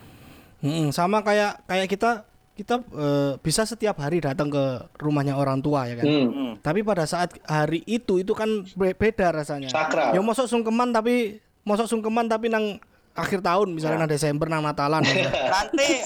Mm, 0.60 0.90
sama 0.90 1.22
kayak 1.22 1.62
kayak 1.64 1.88
kita 1.88 2.12
kita 2.56 2.76
eh, 2.82 3.32
bisa 3.38 3.62
setiap 3.62 4.00
hari 4.00 4.18
datang 4.18 4.48
ke 4.48 4.64
rumahnya 4.96 5.36
orang 5.36 5.60
tua 5.60 5.86
ya 5.86 6.00
kan 6.00 6.08
Hmm. 6.08 6.28
Hmm. 6.32 6.54
tapi 6.58 6.82
pada 6.82 7.04
saat 7.04 7.36
hari 7.44 7.84
itu 7.84 8.16
itu 8.16 8.32
kan 8.32 8.48
be- 8.72 8.96
beda 8.96 9.28
rasanya 9.30 9.68
Sakral. 9.68 10.16
ya 10.16 10.24
mosok 10.24 10.48
sungkeman 10.48 10.90
tapi 10.90 11.38
mosok 11.62 11.84
sungkeman 11.86 12.26
tapi 12.26 12.48
nang 12.48 12.80
akhir 13.16 13.40
tahun 13.42 13.72
misalnya 13.72 14.04
nang 14.04 14.12
Desember 14.12 14.48
nang 14.52 14.62
Natalan. 14.62 15.02
Nanti 15.56 16.04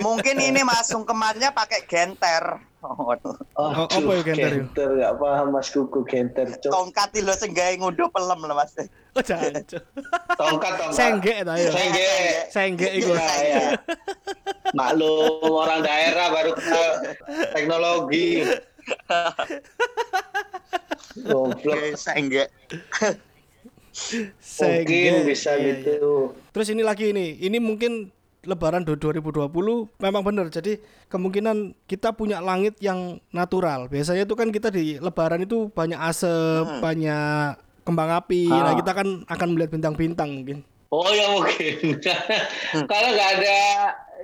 mungkin 0.00 0.40
ini 0.40 0.64
Mas 0.64 0.88
sungkemannya 0.88 1.52
pakai 1.52 1.84
genter. 1.84 2.64
Oh, 2.86 3.12
Oh, 3.56 3.72
apa 3.88 4.10
ya 4.14 4.22
genter 4.22 4.50
ya? 4.52 4.56
Genter 4.62 4.88
nggak 4.94 5.14
paham 5.18 5.48
Mas 5.52 5.68
Kuku 5.74 6.00
genter. 6.06 6.46
Cok. 6.60 6.70
tongkat 6.70 7.10
lho 7.18 7.34
sing 7.34 7.50
gawe 7.50 7.74
ngunduh 7.76 8.08
pelem 8.14 8.40
lho 8.46 8.54
Mas. 8.54 8.72
Oh, 9.16 9.22
jancuk. 9.24 9.80
Tongkat 10.40 10.72
tongkat. 10.76 10.92
Senggek 10.96 11.38
ta 11.44 11.56
ya. 11.56 11.70
Senggek. 11.72 12.36
Senggek 12.52 12.92
iku. 13.00 13.12
Iya, 13.16 13.32
iya. 13.42 13.64
Maklum 14.76 15.40
orang 15.50 15.80
daerah 15.80 16.26
baru 16.30 16.52
kenal 16.52 16.88
teknologi. 17.56 18.44
Goblok. 21.26 21.96
Oke, 21.96 22.36
Senggek. 24.36 24.84
Mungkin 24.84 25.14
bisa 25.24 25.50
Iya, 25.52 25.60
iya. 25.62 25.72
gitu. 25.82 26.36
Terus 26.52 26.68
ini 26.68 26.82
lagi 26.82 27.10
ini, 27.10 27.36
ini 27.38 27.56
mungkin 27.56 28.12
Lebaran 28.46 28.86
du- 28.86 28.94
2020 28.94 29.50
memang 29.98 30.22
benar. 30.22 30.46
Jadi 30.46 30.78
kemungkinan 31.08 31.74
kita 31.82 32.14
punya 32.14 32.38
langit 32.38 32.78
yang 32.78 33.18
natural. 33.28 33.90
Biasanya 33.90 34.22
itu 34.22 34.34
kan 34.34 34.54
kita 34.54 34.70
di 34.70 34.96
Lebaran 34.96 35.42
itu 35.42 35.66
banyak 35.68 35.98
asap, 35.98 36.78
banyak 36.78 37.58
kembang 37.82 38.14
api. 38.14 38.46
Ah. 38.46 38.70
Nah 38.70 38.74
kita 38.76 38.92
kan 38.92 39.26
akan 39.26 39.48
melihat 39.50 39.70
bintang-bintang 39.72 40.30
mungkin. 40.32 40.62
Oh 40.88 41.10
ya 41.10 41.26
mungkin. 41.32 41.98
Karena 42.90 43.08
nggak 43.10 43.30
ada 43.34 43.58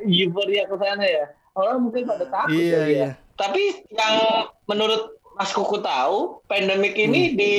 euforia 0.05 0.65
ke 0.65 0.77
sana 0.77 1.03
ya. 1.03 1.25
Orang 1.53 1.85
mungkin 1.85 2.07
pada 2.07 2.25
takut 2.25 2.55
Iya, 2.55 2.79
ya. 2.79 2.83
iya. 2.87 3.09
Tapi 3.35 3.63
yang 3.91 4.15
menurut 4.65 5.03
Mas 5.35 5.51
Kuku 5.51 5.83
tahu, 5.83 6.39
pandemik 6.47 6.95
Hmm. 6.95 7.05
ini 7.09 7.23
di 7.35 7.53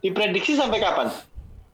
diprediksi 0.00 0.56
sampai 0.56 0.80
kapan? 0.80 1.12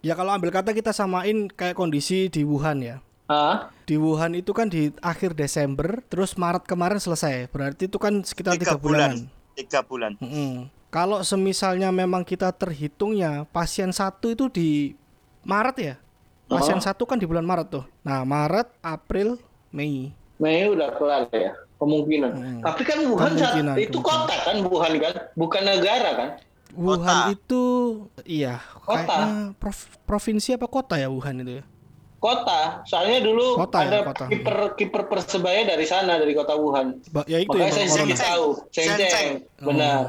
Ya 0.04 0.12
kalau 0.12 0.36
ambil 0.36 0.52
kata 0.52 0.76
kita 0.76 0.92
samain 0.92 1.48
kayak 1.48 1.72
kondisi 1.72 2.28
di 2.28 2.44
Wuhan 2.44 2.84
ya. 2.84 3.00
Hah? 3.24 3.72
Di 3.88 3.96
Wuhan 3.96 4.36
itu 4.36 4.52
kan 4.52 4.68
di 4.68 4.92
akhir 5.00 5.32
Desember, 5.32 6.04
terus 6.12 6.36
Maret 6.36 6.68
kemarin 6.68 7.00
selesai. 7.00 7.48
Berarti 7.48 7.88
itu 7.88 7.96
kan 7.96 8.20
sekitar 8.20 8.60
Tiga 8.60 8.76
bulan. 8.76 9.24
Tiga 9.56 9.80
bulan. 9.80 10.12
Mm-mm. 10.20 10.68
Kalau 10.92 11.24
semisalnya 11.24 11.88
memang 11.88 12.20
kita 12.20 12.52
terhitungnya 12.52 13.48
pasien 13.48 13.90
satu 13.90 14.28
itu 14.28 14.52
di 14.52 14.92
Maret 15.40 15.76
ya. 15.80 15.94
Pasien 16.44 16.76
Oh. 16.76 16.84
satu 16.84 17.08
kan 17.08 17.16
di 17.16 17.24
bulan 17.24 17.48
Maret 17.48 17.72
tuh. 17.72 17.84
Nah 18.04 18.28
Maret, 18.28 18.68
April, 18.84 19.40
Mei. 19.72 20.12
Mei 20.36 20.68
udah 20.68 20.92
kelar 20.92 21.24
ya 21.32 21.56
kemungkinan. 21.80 22.32
Hmm. 22.36 22.60
Tapi 22.60 22.82
kan 22.84 22.98
Wuhan 23.08 23.32
saat- 23.40 23.80
itu 23.80 23.98
kota 24.04 24.36
kan 24.36 24.60
Wuhan 24.60 24.92
kan, 25.00 25.14
bukan 25.32 25.62
negara 25.64 26.10
kan? 26.12 26.28
Wuhan 26.74 27.32
itu 27.32 27.62
iya 28.24 28.58
Kota. 28.82 29.06
kayaknya 29.06 29.30
prov- 29.56 29.90
provinsi 30.02 30.54
apa 30.54 30.66
kota 30.66 30.94
ya 30.94 31.08
Wuhan 31.08 31.40
itu 31.40 31.62
ya. 31.62 31.64
Kota. 32.18 32.80
Soalnya 32.84 33.20
dulu 33.20 33.54
Kota 33.54 33.78
ya, 33.80 33.86
ada 33.86 33.98
kota. 34.02 34.24
kiper 34.26 34.56
kiper 34.74 35.02
persebaya 35.06 35.62
dari 35.62 35.84
sana 35.84 36.16
dari 36.16 36.32
kota 36.32 36.56
Wuhan. 36.56 36.98
Ba- 37.12 37.24
ya 37.24 37.36
itu 37.36 37.52
Makanya 37.52 37.68
ya 37.68 37.76
saya 37.76 37.88
sedikit 37.90 38.18
tahu, 38.18 38.46
Shenzhen. 38.68 38.96
ceng-ceng, 38.96 39.30
benar. 39.60 39.96
Oh. 39.96 40.04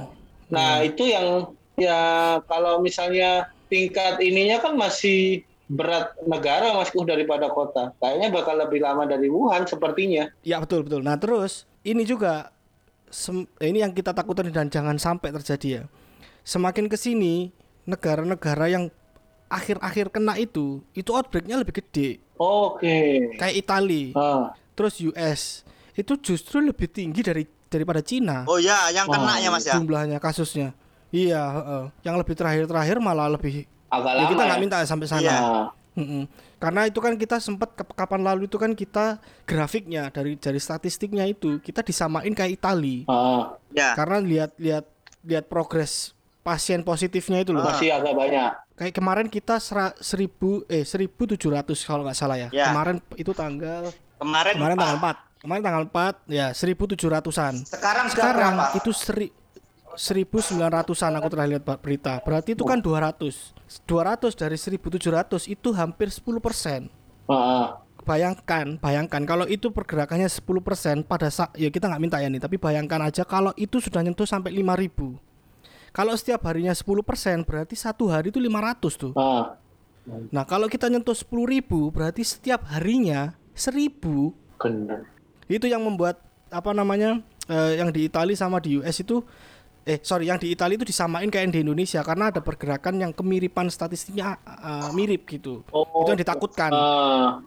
Nah 0.48 0.80
itu 0.80 1.04
yang 1.04 1.28
ya 1.76 2.00
kalau 2.46 2.80
misalnya 2.80 3.46
tingkat 3.68 4.18
ininya 4.20 4.58
kan 4.60 4.74
masih 4.74 5.44
berat 5.66 6.14
negara 6.24 6.72
Mas 6.72 6.88
Kuh 6.88 7.04
daripada 7.04 7.50
kota. 7.50 7.92
Kayaknya 7.98 8.30
bakal 8.32 8.56
lebih 8.58 8.80
lama 8.80 9.04
dari 9.04 9.28
Wuhan 9.28 9.66
sepertinya. 9.66 10.30
Ya 10.42 10.62
betul 10.62 10.86
betul. 10.86 11.02
Nah 11.02 11.18
terus 11.18 11.68
ini 11.82 12.06
juga 12.06 12.54
sem- 13.10 13.50
ini 13.60 13.82
yang 13.82 13.92
kita 13.92 14.14
takutkan 14.14 14.48
dan 14.48 14.70
jangan 14.70 14.96
sampai 14.96 15.34
terjadi 15.34 15.68
ya. 15.68 15.84
Semakin 16.46 16.86
ke 16.86 16.96
sini 16.96 17.50
negara-negara 17.84 18.70
yang 18.70 18.94
akhir-akhir 19.46 20.10
kena 20.10 20.38
itu 20.38 20.86
itu 20.92 21.10
outbreaknya 21.10 21.58
lebih 21.58 21.76
gede. 21.76 22.22
Oke. 22.36 23.30
Kayak 23.36 23.56
Italia, 23.56 24.14
Ah. 24.14 24.54
terus 24.74 25.02
US 25.02 25.66
itu 25.94 26.14
justru 26.20 26.60
lebih 26.60 26.86
tinggi 26.86 27.20
dari 27.20 27.44
daripada 27.66 28.00
Cina 28.00 28.44
Oh 28.46 28.56
ya, 28.56 28.88
yang 28.90 29.08
kena 29.08 29.32
Oh, 29.32 29.38
ya 29.38 29.50
Mas 29.50 29.64
ya. 29.64 29.76
jumlahnya 29.76 30.18
kasusnya. 30.18 30.72
Iya, 31.10 31.40
heeh. 31.40 31.84
yang 32.04 32.16
lebih 32.16 32.36
terakhir-terakhir 32.36 32.98
malah 33.00 33.28
lebih. 33.28 33.64
Agak 33.88 34.12
Ya, 34.12 34.20
lama. 34.20 34.30
kita 34.30 34.42
nggak 34.44 34.58
ya? 34.58 34.64
minta 34.64 34.78
sampai 34.84 35.08
sana. 35.08 35.22
Iya. 35.22 35.36
Ah. 35.36 35.68
Mm-mm. 35.96 36.28
Karena 36.58 36.82
itu 36.84 37.00
kan 37.00 37.16
kita 37.16 37.40
sempat 37.40 37.72
ke- 37.72 37.88
kapan 37.90 38.20
lalu 38.20 38.46
itu 38.46 38.60
kan 38.60 38.72
kita 38.72 39.16
grafiknya 39.46 40.12
dari 40.12 40.36
dari 40.36 40.60
statistiknya 40.60 41.24
itu 41.24 41.58
kita 41.58 41.80
disamain 41.80 42.30
kayak 42.30 42.60
Itali. 42.60 43.08
Ah. 43.08 43.56
Ya. 43.72 43.96
Karena 43.96 44.20
lihat 44.20 44.52
lihat 44.58 44.84
lihat 45.24 45.48
progres 45.48 46.12
pasien 46.46 46.86
positifnya 46.86 47.42
itu 47.42 47.50
loh. 47.50 47.66
Masih 47.66 47.90
agak 47.90 48.14
banyak. 48.14 48.54
Kayak 48.78 48.94
kemarin 48.94 49.28
kita 49.34 49.58
sera, 49.58 49.98
seribu 49.98 50.62
eh 50.70 50.86
1700 50.86 51.42
kalau 51.82 52.06
nggak 52.06 52.14
salah 52.14 52.38
ya. 52.38 52.54
Ya. 52.54 52.70
Kemarin 52.70 53.02
itu 53.18 53.34
tanggal 53.34 53.90
Kemarin, 54.22 54.54
kemarin 54.54 54.76
tanggal 54.78 54.98
4. 55.02 55.42
Kemarin 55.42 55.62
tanggal 55.66 55.84
4 55.90 56.16
ya 56.30 56.48
1700-an. 56.54 57.54
Sekarang 57.66 58.06
Sekarang 58.14 58.54
berapa? 58.62 58.78
itu 58.78 58.92
seri 58.94 59.28
1900-an 59.96 61.12
aku 61.18 61.28
terakhir 61.32 61.50
lihat 61.58 61.64
berita. 61.82 62.14
Berarti 62.22 62.54
itu 62.54 62.64
kan 62.68 62.80
200. 62.84 63.56
200 63.88 64.36
dari 64.38 64.58
1700 64.60 65.50
itu 65.50 65.70
hampir 65.74 66.08
10%. 66.12 66.92
Ah. 67.26 67.82
Bayangkan, 68.06 68.78
bayangkan 68.78 69.24
kalau 69.26 69.50
itu 69.50 69.74
pergerakannya 69.74 70.30
10% 70.30 71.02
pada 71.10 71.26
saat 71.34 71.58
ya 71.58 71.74
kita 71.74 71.90
nggak 71.90 72.02
minta 72.04 72.22
ya 72.22 72.30
nih, 72.30 72.38
tapi 72.38 72.62
bayangkan 72.62 73.02
aja 73.02 73.26
kalau 73.26 73.50
itu 73.58 73.82
sudah 73.82 74.06
nyentuh 74.06 74.30
sampai 74.30 74.54
5000. 74.54 75.18
Kalau 75.96 76.12
setiap 76.14 76.44
harinya 76.44 76.76
10% 76.76 76.92
berarti 77.42 77.74
satu 77.74 78.12
hari 78.12 78.28
itu 78.28 78.38
500 78.38 79.00
tuh. 79.00 79.14
Ah. 79.16 79.56
Nah, 80.06 80.44
kalau 80.44 80.68
kita 80.68 80.86
nyentuh 80.86 81.16
10.000 81.16 81.64
berarti 81.90 82.22
setiap 82.22 82.68
harinya 82.68 83.34
1000 83.56 84.36
Bener. 84.56 85.08
itu 85.48 85.66
yang 85.66 85.82
membuat 85.82 86.20
apa 86.48 86.70
namanya 86.72 87.18
eh, 87.46 87.80
yang 87.80 87.90
di 87.90 88.06
Italia 88.06 88.36
sama 88.36 88.60
di 88.60 88.78
US 88.78 89.00
itu 89.00 89.24
eh 89.82 89.98
sorry 90.00 90.26
yang 90.26 90.38
di 90.38 90.52
Italia 90.52 90.76
itu 90.76 90.86
disamain 90.86 91.26
kayak 91.26 91.44
yang 91.44 91.54
di 91.54 91.62
Indonesia 91.64 92.02
karena 92.02 92.30
ada 92.30 92.38
pergerakan 92.40 93.00
yang 93.00 93.12
kemiripan 93.12 93.66
statistiknya 93.68 94.38
eh, 94.44 94.90
mirip 94.92 95.26
gitu 95.26 95.66
Oh. 95.72 96.04
itu 96.04 96.12
yang 96.12 96.20
ditakutkan 96.20 96.70
Ah. 96.70 97.42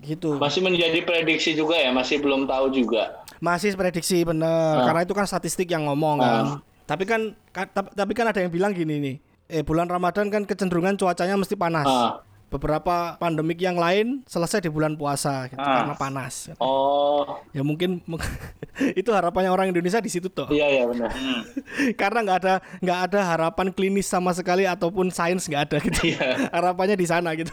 gitu 0.00 0.36
Masih 0.36 0.60
menjadi 0.60 1.00
prediksi 1.00 1.54
juga 1.54 1.78
ya, 1.78 1.88
masih 1.88 2.18
belum 2.18 2.44
tahu 2.44 2.68
juga. 2.74 3.24
masih 3.38 3.72
prediksi 3.74 4.20
bener 4.22 4.48
Ah. 4.74 4.84
karena 4.84 5.00
itu 5.02 5.12
kan 5.12 5.24
statistik 5.24 5.68
yang 5.68 5.84
ngomong 5.84 6.16
kan 6.18 6.44
tapi 6.84 7.04
kan 7.04 7.20
ka- 7.48 7.66
tap- 7.66 7.92
tapi 7.92 8.12
kan 8.12 8.26
ada 8.26 8.38
yang 8.38 8.50
bilang 8.50 8.70
gini 8.70 8.96
nih 8.96 9.16
eh 9.46 9.60
bulan 9.60 9.86
Ramadan 9.86 10.28
kan 10.28 10.42
kecenderungan 10.42 10.94
cuacanya 10.94 11.34
mesti 11.34 11.52
panas 11.54 11.84
Ah. 11.84 12.20
beberapa 12.46 13.16
pandemik 13.16 13.58
yang 13.58 13.74
lain 13.74 14.22
selesai 14.24 14.60
di 14.60 14.70
bulan 14.70 14.94
puasa 14.94 15.48
gitu, 15.48 15.58
Ah. 15.58 15.82
karena 15.82 15.94
panas 15.94 16.48
Oh, 16.56 17.40
ya 17.50 17.60
mungkin 17.60 17.98
itu 18.94 19.10
harapannya 19.10 19.48
orang 19.48 19.68
Indonesia 19.68 19.98
di 19.98 20.08
situ 20.08 20.28
toh 20.28 20.46
iya 20.48 20.68
ya 20.70 20.84
benar. 20.86 21.10
Hmm. 21.10 21.42
karena 22.00 22.18
nggak 22.22 22.38
ada 22.40 22.54
nggak 22.78 22.98
ada 23.04 23.20
harapan 23.26 23.68
klinis 23.68 24.06
sama 24.06 24.30
sekali 24.30 24.64
ataupun 24.64 25.08
sains 25.08 25.44
nggak 25.44 25.62
ada 25.66 25.76
gitu 25.78 26.00
Iya. 26.10 26.28
harapannya 26.56 26.94
di 26.94 27.06
sana 27.06 27.32
gitu 27.32 27.52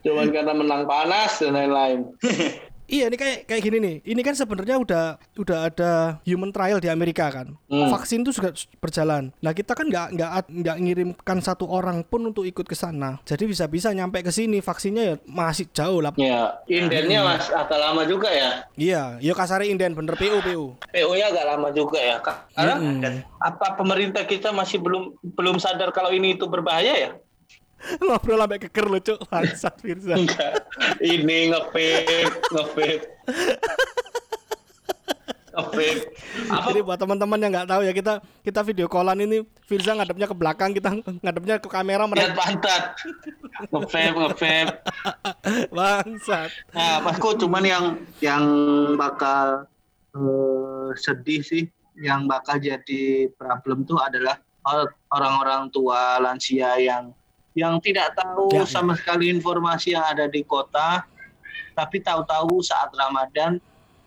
Cuman 0.00 0.30
karena 0.30 0.52
menang 0.52 0.82
panas 0.84 1.36
dan 1.38 1.52
lain-lain. 1.52 2.06
Iya 2.88 3.06
ini 3.06 3.14
kayak 3.14 3.44
kayak 3.44 3.62
gini 3.62 3.76
nih 3.78 3.96
ini 4.02 4.20
kan 4.20 4.32
sebenarnya 4.32 4.76
udah 4.76 5.04
udah 5.36 5.58
ada 5.62 5.92
human 6.22 6.48
trial 6.48 6.76
di 6.76 6.88
Amerika 6.88 7.28
kan 7.30 7.52
Hmm. 7.68 7.92
vaksin 7.92 8.24
itu 8.24 8.32
sudah 8.32 8.48
berjalan 8.78 9.28
nah 9.38 9.52
kita 9.52 9.72
kan 9.72 9.84
nggak 9.84 10.06
nggak 10.10 10.30
nggak 10.50 10.76
ngirimkan 10.78 11.38
satu 11.38 11.68
orang 11.68 12.00
pun 12.00 12.24
untuk 12.24 12.42
ikut 12.42 12.64
ke 12.64 12.72
sana 12.72 13.20
jadi 13.22 13.44
bisa-bisa 13.44 13.92
nyampe 13.92 14.18
ke 14.18 14.28
sini 14.28 14.58
vaksinnya 14.58 15.04
ya 15.04 15.14
masih 15.22 15.68
jauh 15.70 16.00
lah 16.00 16.16
Ya, 16.16 16.56
indennya 16.66 17.20
mas 17.22 17.46
agak 17.46 17.76
lama 17.76 18.02
juga 18.02 18.26
ya. 18.26 18.64
iya 18.74 19.20
yo 19.20 19.32
kasari 19.32 19.68
inden 19.68 19.92
bener 19.92 20.16
PU 20.16 20.40
PU 20.40 20.64
PO-nya 20.88 21.28
agak 21.28 21.44
lama 21.46 21.68
juga 21.70 22.00
ya. 22.00 22.16
Karena 22.18 22.74
apa 23.38 23.76
pemerintah 23.76 24.24
kita 24.24 24.48
masih 24.50 24.80
belum 24.80 25.04
belum 25.30 25.60
sadar 25.60 25.92
kalau 25.92 26.08
ini 26.08 26.34
itu 26.34 26.48
berbahaya 26.48 26.94
ya? 26.96 27.10
ngobrol 28.04 28.40
sampai 28.42 28.58
keker 28.58 28.86
lucu 28.90 29.14
bangsat 29.30 29.74
Firza 29.78 30.14
Enggak. 30.18 30.66
Ini 30.98 31.54
ngepip, 31.54 32.30
ngepip. 32.50 33.00
Ngepip. 35.58 35.98
Jadi 36.70 36.80
buat 36.86 36.98
teman-teman 36.98 37.38
yang 37.42 37.50
nggak 37.50 37.68
tahu 37.70 37.82
ya 37.82 37.90
kita 37.90 38.22
kita 38.46 38.60
video 38.62 38.86
callan 38.86 39.18
ini 39.18 39.42
Firza 39.66 39.94
ngadepnya 39.94 40.26
ke 40.30 40.36
belakang 40.36 40.70
kita 40.70 40.90
ngadepnya 41.22 41.58
ke 41.58 41.68
kamera 41.70 42.06
mereka 42.06 42.34
pantat? 42.34 42.82
Ngepip, 43.74 44.12
ngepip. 44.14 44.66
bangsat. 45.74 46.50
Nah, 46.74 47.02
Masku 47.02 47.34
cuman 47.42 47.64
yang 47.66 47.84
yang 48.22 48.44
bakal 48.94 49.66
eh, 50.14 50.88
sedih 50.94 51.42
sih, 51.42 51.66
yang 51.98 52.30
bakal 52.30 52.62
jadi 52.62 53.26
problem 53.34 53.82
tuh 53.82 53.98
adalah 53.98 54.38
or- 54.62 54.94
orang-orang 55.10 55.74
tua 55.74 56.22
lansia 56.22 56.78
yang 56.78 57.10
yang 57.58 57.82
tidak 57.82 58.14
tahu 58.14 58.54
Ya, 58.54 58.62
ya. 58.62 58.70
sama 58.70 58.94
sekali 58.94 59.26
informasi 59.28 59.92
yang 59.92 60.06
ada 60.06 60.30
di 60.30 60.46
kota, 60.46 61.02
tapi 61.74 61.98
tahu-tahu 61.98 62.62
saat 62.62 62.94
Ramadan 62.94 63.58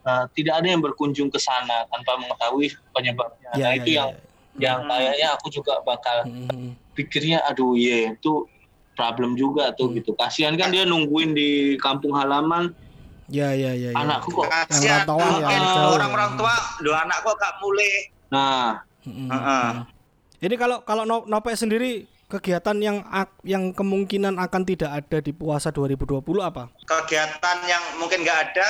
eh, 0.02 0.26
tidak 0.34 0.64
ada 0.64 0.68
yang 0.72 0.82
berkunjung 0.82 1.30
ke 1.30 1.38
sana 1.38 1.86
tanpa 1.86 2.18
mengetahui 2.18 2.72
penyebabnya. 2.90 3.52
Ya, 3.54 3.62
nah 3.62 3.70
ya, 3.70 3.78
itu 3.78 3.90
ya, 3.92 3.98
yang 4.02 4.10
yang 4.58 4.80
kayaknya 4.84 5.28
aku 5.36 5.48
juga 5.48 5.78
bakal 5.84 6.26
Mhm. 6.26 6.74
pikirnya, 6.92 7.40
aduh 7.46 7.76
ye 7.76 8.12
itu 8.12 8.48
problem 8.92 9.36
juga 9.36 9.72
tuh 9.72 9.94
gitu. 9.94 10.12
Kasihan 10.14 10.58
kan 10.58 10.74
dia 10.74 10.84
nungguin 10.84 11.32
di 11.32 11.50
kampung 11.78 12.18
halaman. 12.18 12.74
Ya 13.32 13.56
ya 13.56 13.72
ya. 13.72 13.96
ya. 13.96 13.98
Anakku 13.98 14.34
kok. 14.34 14.50
Kasihan 14.68 15.08
rantauan 15.08 15.40
ya, 15.40 15.48
mungkin 15.48 15.62
jauh. 15.64 15.94
orang-orang 15.96 16.32
tua, 16.36 16.56
lo 16.84 16.92
anak 16.92 17.18
kok 17.24 17.36
gak 17.38 17.54
mulai. 17.62 17.94
Nah, 18.28 18.66
Mm-mm. 19.08 19.30
Heeh. 19.32 19.72
Ini 20.42 20.56
kalau 20.58 20.82
kalau 20.82 21.06
No- 21.06 21.30
Nopek 21.30 21.54
sendiri 21.54 22.10
kegiatan 22.32 22.78
yang 22.80 23.04
yang 23.44 23.76
kemungkinan 23.76 24.40
akan 24.40 24.64
tidak 24.64 25.04
ada 25.04 25.20
di 25.20 25.36
puasa 25.36 25.68
2020 25.70 26.24
apa? 26.40 26.72
Kegiatan 26.88 27.58
yang 27.68 27.84
mungkin 28.00 28.24
nggak 28.24 28.40
ada, 28.56 28.68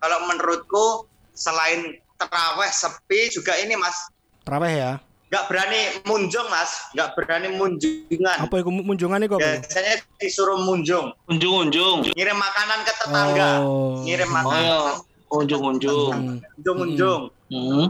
kalau 0.00 0.24
menurutku 0.24 1.04
selain 1.36 2.00
teraweh 2.16 2.70
sepi 2.72 3.28
juga 3.28 3.52
ini 3.60 3.76
mas, 3.76 3.94
Terawih 4.42 4.72
ya. 4.72 4.92
nggak 5.28 5.44
berani 5.48 5.80
munjung 6.04 6.44
mas, 6.48 6.92
nggak 6.92 7.12
berani 7.16 7.48
munjungan. 7.52 8.36
Apa 8.40 8.54
itu 8.60 8.68
munjungan 8.68 9.20
itu? 9.20 9.36
Biasanya 9.36 9.94
disuruh 10.16 10.60
munjung, 10.60 11.12
unjung-unjung. 11.28 12.08
ngirim 12.12 12.36
makanan 12.36 12.78
ke 12.84 12.92
tetangga, 13.00 13.50
Oh. 13.60 14.00
ngirim 14.04 14.28
Oh 14.28 14.34
makanan, 14.34 14.64
ya, 14.64 14.80
unjung-unjung. 15.32 16.12
Hmm. 16.12 16.36
munjung-munjung. 16.60 17.20
Hmm. 17.48 17.86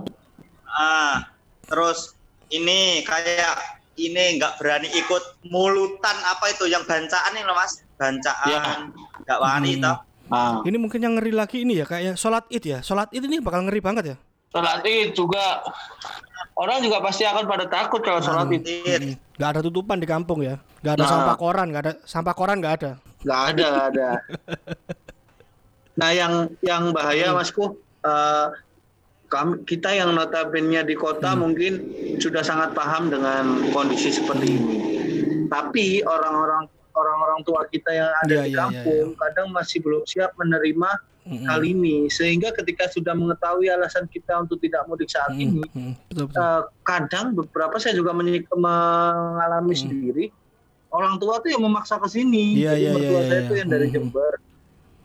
Ah, 0.65 1.29
terus 1.67 2.15
ini 2.49 3.03
kayak 3.03 3.82
ini 3.95 4.37
nggak 4.37 4.57
berani 4.57 4.89
ikut 4.89 5.23
mulutan 5.47 6.17
apa 6.25 6.49
itu 6.49 6.65
yang 6.65 6.81
bancaan 6.83 7.33
ini 7.33 7.43
loh 7.43 7.53
mas, 7.53 7.85
bancaan 7.95 8.93
nggak 9.23 9.39
wani 9.39 9.77
Hmm. 9.77 9.85
toh. 9.85 9.99
Nah, 10.33 10.65
Ini 10.65 10.77
mungkin 10.77 10.97
yang 10.99 11.15
ngeri 11.15 11.29
lagi 11.29 11.61
ini 11.61 11.77
ya 11.77 11.85
kayak 11.85 12.17
sholat 12.17 12.49
id 12.49 12.65
ya. 12.65 12.79
Sholat 12.81 13.13
id 13.13 13.21
ini 13.23 13.37
bakal 13.39 13.65
ngeri 13.65 13.81
banget 13.81 14.05
ya. 14.07 14.17
sholat 14.49 14.81
id 14.81 15.13
juga 15.13 15.61
orang 16.55 16.81
juga 16.81 17.01
pasti 17.01 17.25
akan 17.25 17.45
pada 17.45 17.65
takut 17.67 18.01
kalau 18.01 18.21
sholat 18.21 18.49
id. 18.49 18.65
Id. 18.65 19.03
Nggak 19.37 19.51
ada 19.51 19.61
tutupan 19.61 19.97
di 19.97 20.05
kampung 20.05 20.41
ya. 20.41 20.57
Nggak 20.81 20.95
ada 20.95 21.05
Nah. 21.05 21.11
sampah 21.11 21.37
koran, 21.37 21.67
nggak 21.69 21.83
ada 21.83 21.93
sampah 22.05 22.33
koran 22.33 22.57
nggak 22.61 22.75
ada. 22.81 22.91
Nggak 23.21 23.41
ada, 23.51 23.65
nggak 23.67 23.87
ada. 23.93 24.09
Nah, 25.93 26.09
yang 26.09 26.33
yang 26.65 26.89
bahaya, 26.89 27.37
Masku, 27.37 27.77
eh, 28.01 28.47
kami 29.33 29.65
kita 29.65 29.89
yang 29.89 30.13
notabene 30.13 30.85
di 30.85 30.93
kota 30.93 31.33
mungkin 31.33 31.81
sudah 32.21 32.45
sangat 32.45 32.77
paham 32.77 33.09
dengan 33.09 33.65
kondisi 33.73 34.13
seperti 34.13 34.61
ini. 34.61 34.77
Tapi 35.49 36.05
orang-orang 36.05 36.69
orang-orang 36.93 37.41
tua 37.43 37.65
kita 37.73 37.89
yang 37.89 38.13
ada 38.21 38.29
Iya, 38.29 38.45
di 38.45 38.53
iya, 38.53 38.53
iya, 38.53 38.61
kampung 38.61 39.07
kadang 39.17 39.49
masih 39.49 39.81
belum 39.81 40.05
siap 40.05 40.37
menerima 40.37 40.91
Mm-mm. 41.23 41.47
hal 41.49 41.63
ini, 41.63 42.11
sehingga 42.11 42.51
ketika 42.53 42.91
sudah 42.91 43.15
mengetahui 43.15 43.71
alasan 43.71 44.05
kita 44.11 44.43
untuk 44.43 44.59
tidak 44.61 44.85
mudik 44.85 45.07
saat 45.07 45.31
Mm, 45.31 45.41
ini, 45.41 45.63
betul 46.11 46.29
betul. 46.29 46.37
Eh, 46.43 46.63
kadang 46.83 47.27
beberapa 47.33 47.79
saya 47.79 47.95
juga 47.95 48.11
mengalami 48.13 49.73
Hmm. 49.73 49.81
sendiri 49.81 50.25
orang 50.91 51.17
tua 51.17 51.41
tuh 51.41 51.49
yang 51.49 51.63
memaksa 51.63 51.97
ke 51.97 52.09
sini 52.11 52.59
Iya, 52.61 52.75
jadi 52.75 52.83
iya, 52.85 52.93
mertua 52.93 53.21
iya, 53.23 53.29
saya 53.31 53.41
iya. 53.41 53.49
tuh 53.49 53.57
yang 53.57 53.69
dari 53.71 53.87
Hmm. 53.89 53.95
Jember 53.97 54.33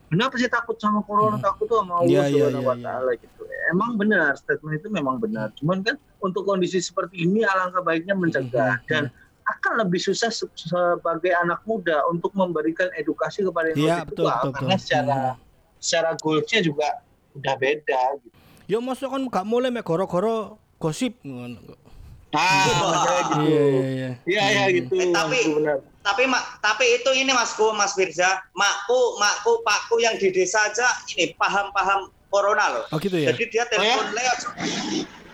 kenapa 0.09 0.33
sih 0.35 0.49
takut 0.49 0.75
sama 0.75 0.99
corona 1.03 1.37
takut 1.37 1.65
tuh 1.67 1.79
sama 1.79 2.01
Allah 2.01 2.23
Subhanahu 2.27 2.65
wa 2.65 2.75
iya, 2.75 2.83
taala 2.83 3.11
gitu 3.15 3.37
emang 3.67 3.95
benar 3.95 4.34
statement 4.34 4.77
itu 4.77 4.88
memang 4.88 5.17
benar 5.17 5.51
cuman 5.56 5.82
kan 5.82 5.95
untuk 6.19 6.43
kondisi 6.43 6.77
seperti 6.77 7.21
ini 7.21 7.43
alangkah 7.43 7.82
baiknya 7.82 8.13
mencegah 8.13 8.80
Hmm. 8.80 8.88
dan 8.88 9.03
akan 9.47 9.73
lebih 9.80 9.97
susah 9.97 10.27
se- 10.27 10.51
sebagai 10.53 11.32
anak 11.34 11.63
muda 11.63 12.03
untuk 12.08 12.32
memberikan 12.34 12.91
edukasi 12.93 13.41
kepada 13.41 13.71
yang 13.71 13.77
Iya, 13.77 13.95
lebih 13.97 14.08
betul, 14.12 14.23
tua 14.23 14.34
betul, 14.34 14.51
karena 14.53 14.67
betul. 14.69 14.84
secara 14.84 15.19
secara 15.77 16.10
goalsnya 16.17 16.60
juga 16.62 16.88
udah 17.32 17.56
beda 17.56 18.01
gitu. 18.19 18.36
Ya 18.67 18.77
maksudnya 18.77 19.10
kan 19.10 19.23
gak 19.23 19.45
mulai 19.45 19.69
mek 19.69 19.82
goro-goro 19.82 20.38
gosip 20.75 21.15
makanya 21.23 21.63
gitu. 23.23 23.39
Iya 23.39 23.63
iya 23.63 23.88
iya. 23.88 24.10
Iya 24.25 24.43
ya 24.43 24.63
gitu. 24.73 24.91
Eh, 24.93 25.10
tapi- 25.10 25.47
benar. 25.53 25.80
Tapi 26.03 26.23
mak, 26.23 26.63
tapi 26.63 26.86
itu 26.93 27.10
ini 27.13 27.32
masku, 27.32 27.71
Mas 27.73 27.91
Firza, 27.91 28.39
makku, 28.53 28.95
makku, 29.17 29.60
pakku 29.62 29.99
yang 29.99 30.15
di 30.15 30.32
desa 30.32 30.60
aja 30.62 30.88
ini 31.10 31.36
paham-paham 31.36 32.08
corona 32.27 32.65
loh. 32.71 32.83
Oh 32.91 32.99
gitu 32.99 33.15
ya. 33.15 33.31
Jadi 33.31 33.43
dia 33.51 33.63
telepon 33.67 34.11
Leo 34.13 34.33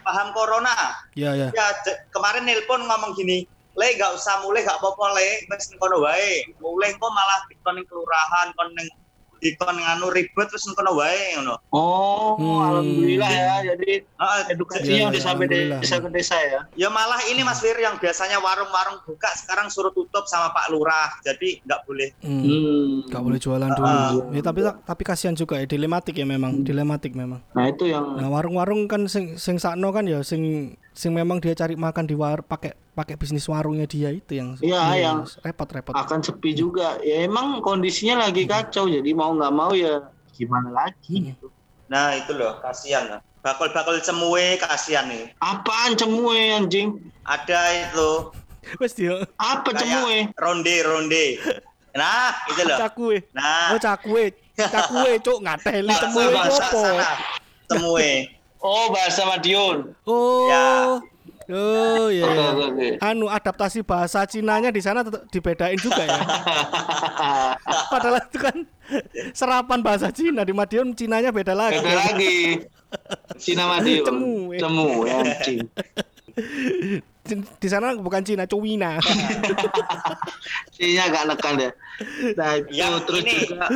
paham 0.04 0.28
corona. 0.36 0.76
Iya 1.16 1.32
iya. 1.34 1.48
Ya 1.56 1.68
kemarin 2.12 2.44
nelpon 2.44 2.84
ngomong 2.86 3.16
gini, 3.16 3.48
le 3.80 3.88
gak 3.96 4.14
usah 4.20 4.44
mulai 4.44 4.62
gak 4.68 4.78
apa-apa 4.78 5.16
le, 5.16 5.48
wis 5.48 5.72
kono 5.80 6.04
wae. 6.04 6.44
Mulai 6.60 6.92
kok 6.94 7.12
malah 7.12 7.40
dikon 7.50 7.74
ning 7.80 7.88
kelurahan, 7.88 8.48
kon 8.54 8.70
ning 8.76 8.90
dikon 9.44 9.76
nganu 9.76 10.08
ribet 10.10 10.48
terus 10.48 10.64
ning 10.64 10.74
kono 10.74 10.96
wae 10.96 11.36
ngono. 11.36 11.60
Oh, 11.70 12.40
Hmm. 12.40 12.64
alhamdulillah 12.72 13.28
ya. 13.30 13.56
Jadi 13.76 13.92
Heeh, 14.08 14.42
edukasinya 14.50 15.12
udah 15.12 15.22
sampai 15.22 15.46
desa 15.52 16.00
ke 16.00 16.10
desa 16.10 16.38
ya. 16.40 16.62
Ya 16.74 16.88
malah 16.88 17.20
ini 17.28 17.44
Mas 17.44 17.60
Fir 17.60 17.76
yang 17.76 18.00
biasanya 18.00 18.40
warung-warung 18.40 19.04
buka 19.04 19.28
sekarang 19.36 19.68
suruh 19.68 19.92
tutup 19.92 20.24
sama 20.26 20.50
Pak 20.50 20.72
Lurah. 20.72 21.12
Jadi 21.22 21.60
nggak 21.62 21.82
boleh. 21.84 22.10
Hmm. 22.24 22.42
Hmm. 22.42 22.90
Gak 23.12 23.22
boleh 23.22 23.40
jualan 23.40 23.70
dulu. 23.70 23.86
Ah. 23.86 24.12
Ya, 24.32 24.42
tapi 24.42 24.60
tapi 24.64 25.02
kasihan 25.04 25.36
juga 25.36 25.60
ya 25.60 25.68
dilematik 25.68 26.16
ya 26.16 26.24
memang, 26.24 26.64
dilematik 26.64 27.12
memang. 27.14 27.44
Nah 27.52 27.66
itu 27.68 27.92
yang 27.92 28.16
Nah, 28.16 28.30
warung-warung 28.30 28.88
kan 28.88 29.10
sing 29.12 29.36
sing 29.36 29.60
sakno 29.60 29.92
kan 29.92 30.08
ya 30.08 30.24
sing 30.24 30.74
sing 30.94 31.12
memang 31.12 31.38
dia 31.38 31.54
cari 31.54 31.74
makan 31.74 32.06
di 32.06 32.14
war 32.14 32.40
pakai 32.40 32.72
pakai 32.94 33.18
bisnis 33.18 33.46
warungnya 33.46 33.84
dia 33.84 34.10
itu 34.10 34.38
yang 34.38 34.54
Iya, 34.58 34.82
yang- 34.96 35.26
repot-repot. 35.42 35.92
akan 35.92 36.20
sepi 36.22 36.54
juga. 36.54 37.02
Ya 37.02 37.26
emang 37.26 37.60
kondisinya 37.60 38.24
lagi 38.24 38.46
kacau. 38.46 38.86
Jadi 38.86 39.10
mau 39.12 39.34
nggak 39.34 39.50
mau 39.52 39.74
ya 39.74 40.06
gimana 40.32 40.70
lagi 40.70 41.34
gitu. 41.34 41.50
Nah 41.86 42.14
itu 42.14 42.32
loh, 42.32 42.62
kasihan 42.62 43.10
lah. 43.10 43.20
Bakul-bakul 43.42 44.00
cemue 44.00 44.56
kasihan 44.56 45.04
nih. 45.06 45.34
Apaan 45.38 45.94
cemue 45.94 46.54
anjing? 46.54 46.96
Ada 47.22 47.62
itu 47.90 48.32
Wes 48.80 48.96
dia 48.96 49.20
Apa 49.36 49.76
cemue? 49.76 50.32
kayak 50.32 50.40
ronde-ronde. 50.40 51.26
Nah 51.94 52.32
itu 52.48 52.62
loh. 52.64 52.78
cakue. 52.80 53.18
Nah 53.34 53.76
Oh 53.76 53.80
cakue. 53.80 54.32
Cakue 54.56 55.12
cuk 55.20 55.44
ngateli 55.44 55.92
opo. 55.92 56.82
sana 56.82 57.12
cemue. 57.68 58.30
Oh 58.64 58.88
bahasa 58.96 59.28
Madiun. 59.28 59.92
Oh. 60.08 60.48
Ya. 60.48 61.04
Oh 61.52 62.08
iya. 62.08 62.56
Oke 62.56 62.96
iya. 62.96 63.04
Anu 63.04 63.28
adaptasi 63.28 63.84
bahasa 63.84 64.24
Cinanya 64.24 64.72
di 64.72 64.80
sana 64.80 65.04
tetap 65.04 65.28
dibedain 65.28 65.76
juga 65.76 66.00
ya. 66.00 66.24
Padahal 67.92 68.24
itu 68.24 68.40
kan 68.40 68.58
serapan 69.36 69.84
bahasa 69.84 70.08
Cina 70.16 70.48
di 70.48 70.56
Madiun 70.56 70.96
Cinanya 70.96 71.36
beda 71.36 71.52
lagi. 71.52 71.84
Beda 71.84 71.94
lagi. 72.08 72.64
Cina 73.36 73.68
Madiun. 73.68 74.08
Cemue. 74.08 74.58
Cemue 74.64 75.08
anjing. 75.12 75.68
Di 77.24 77.68
sana 77.68 77.96
bukan 77.96 78.20
Cina, 78.20 78.44
Cina. 78.44 79.00
Cina 80.76 81.02
agak 81.08 81.24
nekan 81.32 81.54
deh. 81.56 81.72
Nah 82.36 82.60
itu 82.60 82.68
Ya, 82.76 82.92
terus 83.00 83.24
ini. 83.24 83.48
juga 83.48 83.72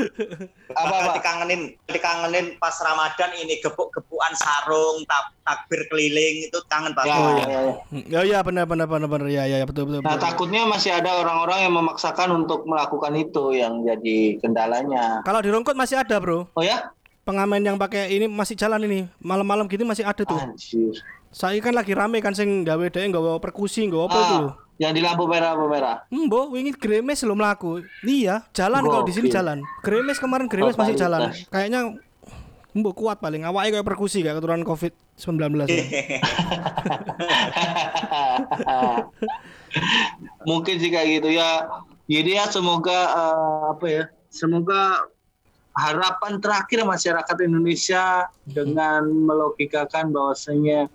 Apa 0.76 0.96
apa 1.00 1.12
dikangenin, 1.16 1.62
dikangenin 1.88 2.60
pas 2.60 2.76
Ramadan 2.76 3.32
ini 3.40 3.64
gebuk-gebukan 3.64 4.34
sarung, 4.36 5.00
tak, 5.08 5.32
takbir 5.42 5.88
keliling 5.88 6.52
itu 6.52 6.60
kangen 6.68 6.92
Ya, 6.92 6.98
banget. 6.98 7.16
ya, 7.16 7.48
ya. 7.48 7.74
Ya 8.04 8.22
ya 8.28 8.40
benar 8.44 8.68
benar 8.68 8.84
benar 8.84 9.08
benar 9.08 9.28
ya 9.32 9.48
ya 9.48 9.64
betul 9.64 9.88
betul. 9.88 10.04
Nah 10.04 10.14
betul. 10.14 10.28
takutnya 10.28 10.68
masih 10.68 10.92
ada 10.92 11.12
orang-orang 11.16 11.60
yang 11.64 11.74
memaksakan 11.74 12.30
untuk 12.36 12.68
melakukan 12.68 13.16
itu 13.16 13.56
yang 13.56 13.80
jadi 13.82 14.44
kendalanya. 14.44 15.24
Kalau 15.24 15.40
di 15.40 15.48
Rongkot 15.48 15.80
masih 15.80 15.96
ada, 15.96 16.20
Bro. 16.20 16.52
Oh 16.52 16.64
ya? 16.64 16.92
Pengamen 17.24 17.60
yang 17.60 17.80
pakai 17.80 18.08
ini 18.10 18.28
masih 18.28 18.56
jalan 18.56 18.84
ini. 18.84 19.08
Malam-malam 19.20 19.68
gini 19.68 19.84
masih 19.84 20.04
ada 20.04 20.24
tuh. 20.24 20.36
Anjir. 20.36 21.00
Saya 21.38 21.62
kan 21.62 21.78
lagi 21.78 21.94
rame 21.94 22.18
kan 22.18 22.34
sing 22.34 22.66
gawe 22.66 22.82
dhek 22.90 23.14
gawe 23.14 23.38
perkusi, 23.38 23.86
gawe 23.86 24.10
apa 24.10 24.18
Ah, 24.18 24.26
itu 24.26 24.36
lho. 24.42 24.50
yang 24.82 24.90
di 24.90 25.06
lampu 25.06 25.30
merah 25.30 25.54
lampu 25.54 25.70
merah. 25.70 26.02
Mbok 26.10 26.50
wingi 26.50 26.74
gremes 26.74 27.22
lo 27.22 27.38
melaku. 27.38 27.86
Iya, 28.02 28.42
jalan 28.58 28.82
kalau 28.82 29.06
di 29.06 29.14
sini 29.14 29.30
jalan. 29.30 29.62
Gremes 29.86 30.18
kemarin 30.18 30.50
gremes 30.50 30.74
masih 30.74 30.98
jalan. 30.98 31.30
Kayaknya 31.54 31.94
mbok 32.74 32.98
kuat 32.98 33.22
paling 33.22 33.46
awake 33.46 33.70
kayak 33.70 33.86
perkusi 33.86 34.26
kayak 34.26 34.42
keturunan 34.42 34.66
Covid-19. 34.66 35.62
Mungkin 40.50 40.76
sih 40.82 40.90
kayak 40.90 41.22
gitu 41.22 41.30
ya. 41.38 41.70
Jadi 42.10 42.32
ya 42.34 42.50
semoga 42.50 43.00
eh, 43.14 43.62
apa 43.78 43.86
ya? 43.86 44.04
Semoga 44.34 45.06
harapan 45.78 46.42
terakhir 46.42 46.82
masyarakat 46.82 47.38
Indonesia 47.46 48.26
dengan 48.42 49.06
melogikakan 49.06 50.10
bahwasanya 50.10 50.90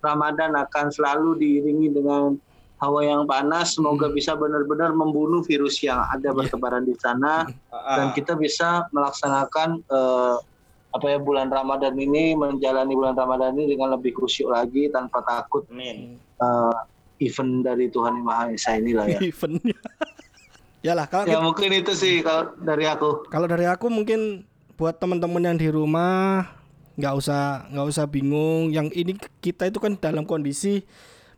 Ramadan 0.00 0.54
akan 0.54 0.86
selalu 0.94 1.38
diiringi 1.38 1.90
dengan 1.90 2.38
hawa 2.78 3.02
yang 3.02 3.26
panas, 3.26 3.74
semoga 3.74 4.06
bisa 4.10 4.38
benar-benar 4.38 4.94
membunuh 4.94 5.42
virus 5.42 5.82
yang 5.82 5.98
ada 6.14 6.30
bertebaran 6.30 6.86
di 6.86 6.94
sana 6.94 7.50
dan 7.70 8.14
kita 8.14 8.38
bisa 8.38 8.86
melaksanakan 8.94 9.82
eh, 9.82 10.36
apa 10.88 11.06
ya 11.10 11.18
bulan 11.20 11.52
Ramadan 11.52 11.98
ini 11.98 12.32
menjalani 12.38 12.94
bulan 12.94 13.18
Ramadan 13.18 13.58
ini 13.58 13.76
dengan 13.76 13.98
lebih 13.98 14.16
khusyuk 14.16 14.48
lagi 14.48 14.88
tanpa 14.88 15.20
takut 15.26 15.66
Amin. 15.68 16.16
eh, 16.16 16.76
event 17.18 17.66
dari 17.66 17.90
Tuhan 17.90 18.22
Yang 18.22 18.26
Maha 18.26 18.44
Esa 18.54 18.70
inilah 18.78 19.06
ya. 19.10 19.18
Eventnya. 19.30 19.76
Yalah 20.86 21.10
kalau 21.10 21.26
ya 21.26 21.42
mungkin 21.42 21.74
itu 21.74 21.90
sih 21.98 22.22
kalau 22.22 22.54
dari 22.62 22.86
aku. 22.86 23.26
Kalau 23.26 23.50
dari 23.50 23.66
aku 23.66 23.90
mungkin 23.90 24.46
buat 24.78 25.02
teman-teman 25.02 25.42
yang 25.42 25.58
di 25.58 25.68
rumah 25.74 26.46
nggak 26.98 27.14
usah 27.14 27.70
nggak 27.70 27.86
usah 27.86 28.04
bingung. 28.10 28.74
Yang 28.74 28.88
ini 28.98 29.12
kita 29.38 29.70
itu 29.70 29.78
kan 29.78 29.94
dalam 29.94 30.26
kondisi 30.26 30.82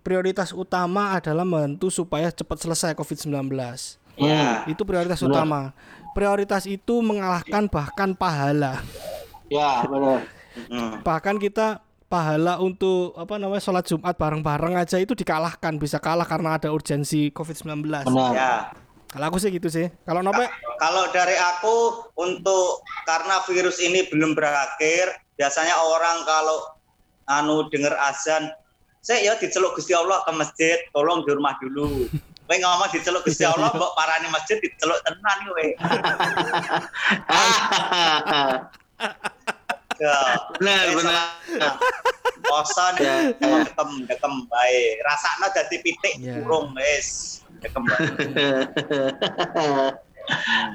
prioritas 0.00 0.56
utama 0.56 1.12
adalah 1.12 1.44
membantu 1.44 1.92
supaya 1.92 2.32
cepat 2.32 2.64
selesai 2.64 2.96
COVID-19. 2.96 3.52
Ya. 4.16 4.64
Itu 4.64 4.82
prioritas 4.88 5.20
Benar. 5.20 5.32
utama. 5.44 5.60
Prioritas 6.16 6.64
itu 6.66 7.04
mengalahkan 7.04 7.70
bahkan 7.70 8.16
pahala. 8.16 8.82
Ya, 9.46 9.86
benar. 9.86 10.26
Hmm. 10.66 10.98
Bahkan 11.06 11.38
kita 11.38 11.82
pahala 12.10 12.58
untuk 12.58 13.14
apa 13.14 13.38
namanya 13.38 13.62
sholat 13.62 13.86
Jumat 13.86 14.18
bareng-bareng 14.18 14.74
aja 14.74 14.98
itu 14.98 15.14
dikalahkan 15.14 15.78
bisa 15.78 16.02
kalah 16.02 16.26
karena 16.26 16.58
ada 16.58 16.74
urgensi 16.74 17.30
COVID-19. 17.30 17.86
Benar. 18.10 18.32
Ya. 18.34 18.54
Kalau 19.10 19.26
aku 19.26 19.38
sih 19.42 19.50
gitu 19.50 19.66
sih. 19.66 19.90
Kalau 20.06 20.22
Nope 20.22 20.46
Kalau 20.78 21.10
dari 21.10 21.34
aku 21.34 22.06
untuk 22.14 22.86
karena 23.06 23.42
virus 23.42 23.82
ini 23.82 24.06
belum 24.06 24.38
berakhir, 24.38 25.18
biasanya 25.40 25.72
orang 25.80 26.20
kalau 26.28 26.76
anu 27.24 27.64
dengar 27.72 27.96
azan, 28.12 28.52
saya 29.00 29.24
ya 29.24 29.32
diceluk 29.40 29.72
Gusti 29.72 29.96
Allah 29.96 30.20
ke 30.28 30.32
masjid, 30.36 30.76
tolong 30.92 31.24
di 31.24 31.32
rumah 31.32 31.56
dulu. 31.64 32.04
Kowe 32.50 32.56
ngomong 32.60 32.92
diceluk 32.92 33.24
Gusti 33.24 33.48
Allah, 33.48 33.72
mbok 33.72 33.96
parani 33.96 34.28
masjid 34.28 34.60
diceluk 34.60 35.00
tenan 35.08 35.38
kowe. 35.48 35.64
Ya. 40.00 40.16
Benar, 40.56 40.84
benar. 40.96 41.28
salah. 41.44 41.76
Poson 42.40 42.94
Ya. 43.04 43.16
dekem 43.36 43.90
dekem 44.08 44.34
bae. 44.48 44.96
Rasakno 45.04 45.46
dadi 45.52 45.76
pitik 45.84 46.14
Ya. 46.20 46.40
burung 46.40 46.72
wis 46.72 47.40
dekem 47.60 47.84
bae. 47.84 48.08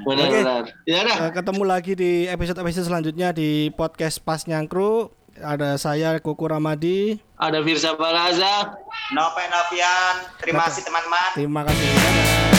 benar, 0.06 0.26
Oke. 0.28 0.38
benar. 0.42 0.64
Ya 0.84 1.00
dah. 1.04 1.16
Eh, 1.28 1.32
ketemu 1.32 1.62
lagi 1.64 1.92
di 1.96 2.12
episode-episode 2.28 2.86
selanjutnya 2.86 3.28
di 3.32 3.70
podcast 3.74 4.20
Pas 4.22 4.44
Nyangkru. 4.44 5.10
Ada 5.36 5.76
saya 5.76 6.16
Kuku 6.16 6.48
Ramadi. 6.48 7.20
Ada 7.36 7.60
Firsa 7.60 7.92
Balaza. 7.96 8.72
Nope 9.12 9.44
Novian, 9.52 10.14
terima 10.40 10.64
kasih 10.66 10.82
teman-teman. 10.88 11.30
Terima 11.36 11.60
kasih. 11.68 11.88
Dadah. 11.92 12.55